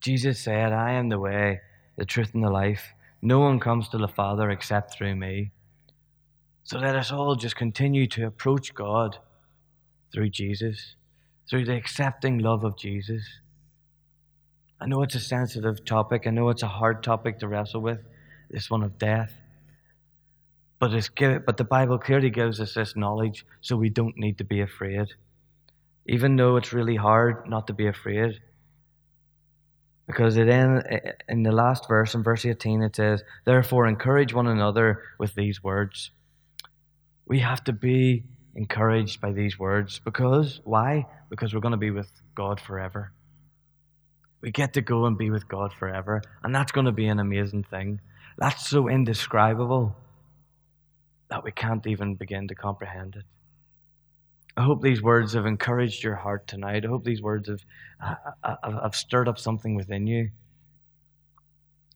Jesus 0.00 0.38
said, 0.38 0.72
I 0.72 0.92
am 0.92 1.08
the 1.08 1.18
way, 1.18 1.60
the 1.96 2.04
truth, 2.04 2.30
and 2.32 2.44
the 2.44 2.50
life. 2.50 2.94
No 3.20 3.40
one 3.40 3.58
comes 3.58 3.88
to 3.90 3.98
the 3.98 4.08
Father 4.08 4.50
except 4.50 4.94
through 4.94 5.16
me. 5.16 5.50
So 6.70 6.78
let 6.78 6.94
us 6.94 7.10
all 7.10 7.34
just 7.34 7.56
continue 7.56 8.06
to 8.10 8.28
approach 8.28 8.74
God 8.74 9.18
through 10.12 10.28
Jesus, 10.28 10.94
through 11.48 11.64
the 11.64 11.74
accepting 11.74 12.38
love 12.38 12.62
of 12.62 12.78
Jesus. 12.78 13.24
I 14.80 14.86
know 14.86 15.02
it's 15.02 15.16
a 15.16 15.20
sensitive 15.20 15.84
topic. 15.84 16.28
I 16.28 16.30
know 16.30 16.48
it's 16.48 16.62
a 16.62 16.68
hard 16.68 17.02
topic 17.02 17.40
to 17.40 17.48
wrestle 17.48 17.80
with, 17.80 17.98
this 18.50 18.70
one 18.70 18.84
of 18.84 18.98
death. 18.98 19.32
But, 20.78 20.94
it's, 20.94 21.10
but 21.18 21.56
the 21.56 21.64
Bible 21.64 21.98
clearly 21.98 22.30
gives 22.30 22.60
us 22.60 22.74
this 22.74 22.94
knowledge 22.94 23.44
so 23.60 23.76
we 23.76 23.90
don't 23.90 24.16
need 24.16 24.38
to 24.38 24.44
be 24.44 24.60
afraid. 24.60 25.08
Even 26.06 26.36
though 26.36 26.54
it's 26.54 26.72
really 26.72 26.94
hard 26.94 27.48
not 27.48 27.66
to 27.66 27.72
be 27.72 27.88
afraid. 27.88 28.38
Because 30.06 30.36
it 30.36 30.48
in, 30.48 30.84
in 31.28 31.42
the 31.42 31.50
last 31.50 31.88
verse, 31.88 32.14
in 32.14 32.22
verse 32.22 32.46
18, 32.46 32.84
it 32.84 32.94
says, 32.94 33.24
Therefore, 33.44 33.88
encourage 33.88 34.32
one 34.32 34.46
another 34.46 35.02
with 35.18 35.34
these 35.34 35.64
words. 35.64 36.12
We 37.30 37.38
have 37.38 37.62
to 37.64 37.72
be 37.72 38.24
encouraged 38.56 39.20
by 39.20 39.30
these 39.30 39.56
words. 39.56 40.00
Because, 40.00 40.60
why? 40.64 41.06
Because 41.28 41.54
we're 41.54 41.60
going 41.60 41.70
to 41.70 41.78
be 41.78 41.92
with 41.92 42.10
God 42.34 42.58
forever. 42.58 43.12
We 44.40 44.50
get 44.50 44.72
to 44.72 44.80
go 44.80 45.06
and 45.06 45.16
be 45.16 45.30
with 45.30 45.46
God 45.46 45.72
forever. 45.72 46.22
And 46.42 46.52
that's 46.52 46.72
going 46.72 46.86
to 46.86 46.92
be 46.92 47.06
an 47.06 47.20
amazing 47.20 47.62
thing. 47.62 48.00
That's 48.36 48.66
so 48.66 48.88
indescribable 48.88 49.94
that 51.28 51.44
we 51.44 51.52
can't 51.52 51.86
even 51.86 52.16
begin 52.16 52.48
to 52.48 52.56
comprehend 52.56 53.14
it. 53.14 53.24
I 54.56 54.64
hope 54.64 54.82
these 54.82 55.00
words 55.00 55.34
have 55.34 55.46
encouraged 55.46 56.02
your 56.02 56.16
heart 56.16 56.48
tonight. 56.48 56.84
I 56.84 56.88
hope 56.88 57.04
these 57.04 57.22
words 57.22 57.48
have, 57.48 57.60
uh, 58.42 58.56
uh, 58.60 58.82
have 58.82 58.96
stirred 58.96 59.28
up 59.28 59.38
something 59.38 59.76
within 59.76 60.08
you 60.08 60.30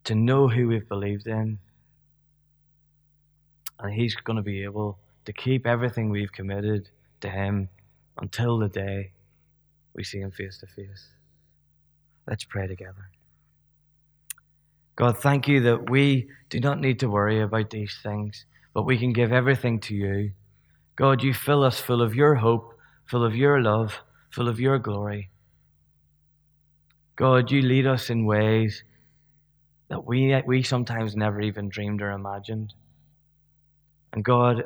to 0.04 0.14
know 0.14 0.46
who 0.46 0.68
we've 0.68 0.88
believed 0.88 1.26
in. 1.26 1.58
And 3.80 3.92
He's 3.92 4.14
going 4.14 4.36
to 4.36 4.42
be 4.42 4.62
able 4.62 5.00
to 5.24 5.32
keep 5.32 5.66
everything 5.66 6.10
we've 6.10 6.32
committed 6.32 6.90
to 7.20 7.28
Him 7.28 7.68
until 8.18 8.58
the 8.58 8.68
day 8.68 9.12
we 9.94 10.04
see 10.04 10.18
Him 10.18 10.30
face 10.30 10.58
to 10.58 10.66
face. 10.66 11.08
Let's 12.26 12.44
pray 12.44 12.66
together. 12.66 13.10
God, 14.96 15.18
thank 15.18 15.48
you 15.48 15.60
that 15.62 15.90
we 15.90 16.28
do 16.50 16.60
not 16.60 16.80
need 16.80 17.00
to 17.00 17.08
worry 17.08 17.40
about 17.40 17.70
these 17.70 17.98
things, 18.02 18.46
but 18.72 18.84
we 18.84 18.96
can 18.96 19.12
give 19.12 19.32
everything 19.32 19.80
to 19.80 19.94
you. 19.94 20.30
God, 20.96 21.22
you 21.22 21.34
fill 21.34 21.64
us 21.64 21.80
full 21.80 22.00
of 22.00 22.14
your 22.14 22.36
hope, 22.36 22.74
full 23.06 23.24
of 23.24 23.34
your 23.34 23.60
love, 23.60 24.00
full 24.30 24.48
of 24.48 24.60
your 24.60 24.78
glory. 24.78 25.30
God, 27.16 27.50
you 27.50 27.62
lead 27.62 27.86
us 27.86 28.10
in 28.10 28.24
ways 28.24 28.84
that 29.88 30.04
we, 30.04 30.40
we 30.46 30.62
sometimes 30.62 31.16
never 31.16 31.40
even 31.40 31.68
dreamed 31.68 32.00
or 32.00 32.10
imagined. 32.10 32.72
And 34.12 34.24
God, 34.24 34.64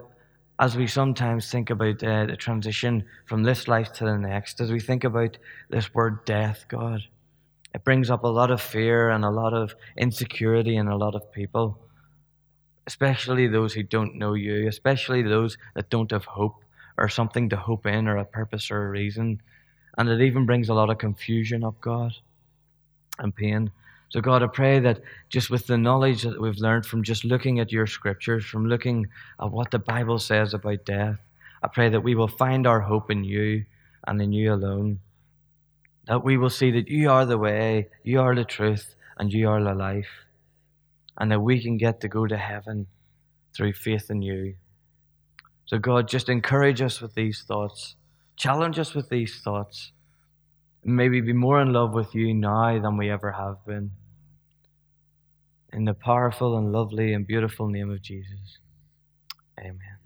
as 0.61 0.77
we 0.77 0.87
sometimes 0.87 1.51
think 1.51 1.71
about 1.71 2.03
uh, 2.03 2.27
the 2.27 2.37
transition 2.37 3.05
from 3.27 3.45
this 3.45 3.69
life 3.69 3.93
to 3.93 4.05
the 4.05 4.19
next, 4.19 4.61
as 4.61 4.73
we 4.73 4.81
think 4.81 5.05
about 5.05 5.39
this 5.71 5.95
word 5.95 6.25
death, 6.25 6.65
God, 6.69 7.01
it 7.75 7.85
brings 7.85 8.11
up 8.11 8.25
a 8.25 8.29
lot 8.29 8.51
of 8.51 8.61
fear 8.61 9.11
and 9.11 9.25
a 9.25 9.31
lot 9.31 9.55
of 9.55 9.75
insecurity 9.97 10.77
in 10.77 10.89
a 10.89 10.97
lot 10.97 11.15
of 11.15 11.31
people, 11.33 11.79
especially 12.87 13.47
those 13.47 13.73
who 13.73 13.85
don't 13.85 14.17
know 14.17 14.35
you, 14.35 14.67
especially 14.67 15.23
those 15.23 15.59
that 15.75 15.91
don't 15.91 16.11
have 16.11 16.25
hope 16.25 16.65
or 16.97 17.09
something 17.09 17.49
to 17.51 17.57
hope 17.57 17.87
in 17.87 18.09
or 18.09 18.17
a 18.17 18.25
purpose 18.25 18.71
or 18.71 18.87
a 18.87 18.91
reason. 18.91 19.41
And 19.97 20.09
it 20.09 20.21
even 20.23 20.47
brings 20.47 20.69
a 20.69 20.75
lot 20.75 20.91
of 20.91 20.99
confusion 20.99 21.63
up, 21.63 21.81
God, 21.81 22.15
and 23.19 23.35
pain. 23.35 23.71
So, 24.11 24.23
God, 24.23 24.43
I 24.43 24.47
pray 24.47 24.81
that 24.81 25.03
just 25.29 25.51
with 25.51 25.67
the 25.67 25.77
knowledge 25.77 26.23
that 26.23 26.41
we've 26.41 26.57
learned 26.57 26.87
from 26.87 27.03
just 27.03 27.25
looking 27.25 27.61
at 27.61 27.71
your 27.71 27.87
scriptures, 27.87 28.45
from 28.45 28.67
looking 28.67 29.07
at 29.41 29.51
what 29.51 29.71
the 29.71 29.79
Bible 29.79 30.19
says 30.19 30.55
about 30.55 30.87
death, 30.87 31.19
I 31.63 31.69
pray 31.69 31.91
that 31.91 32.01
we 32.01 32.15
will 32.15 32.29
find 32.29 32.67
our 32.67 32.81
hope 32.81 33.11
in 33.11 33.23
you 33.23 33.65
and 34.07 34.23
in 34.23 34.33
you 34.33 34.55
alone. 34.55 35.01
That 36.07 36.25
we 36.25 36.39
will 36.39 36.49
see 36.51 36.71
that 36.71 36.89
you 36.89 37.11
are 37.11 37.27
the 37.27 37.37
way, 37.37 37.89
you 38.03 38.21
are 38.21 38.35
the 38.35 38.45
truth, 38.45 38.95
and 39.19 39.31
you 39.31 39.49
are 39.49 39.63
the 39.63 39.75
life, 39.75 40.09
and 41.19 41.31
that 41.31 41.41
we 41.41 41.61
can 41.63 41.77
get 41.77 42.01
to 42.01 42.09
go 42.09 42.27
to 42.27 42.37
heaven 42.37 42.87
through 43.55 43.75
faith 43.75 44.11
in 44.11 44.23
you. 44.23 44.55
So, 45.67 45.79
God, 45.79 46.09
just 46.09 46.31
encourage 46.31 46.81
us 46.81 47.03
with 47.03 47.15
these 47.15 47.43
thoughts, 47.43 47.97
challenge 48.37 48.79
us 48.79 48.95
with 48.95 49.11
these 49.11 49.43
thoughts, 49.43 49.93
maybe 50.97 51.21
be 51.21 51.33
more 51.33 51.61
in 51.61 51.73
love 51.73 51.93
with 51.95 52.15
you 52.15 52.35
now 52.35 52.81
than 52.81 52.97
we 52.97 53.11
ever 53.11 53.33
have 53.33 53.65
been. 53.67 53.93
In 55.73 55.85
the 55.85 55.95
powerful 55.95 56.57
and 56.57 56.73
lovely 56.73 57.13
and 57.13 57.27
beautiful 57.27 57.69
name 57.69 57.91
of 57.91 58.03
Jesus. 58.03 58.59
Amen. 59.59 59.98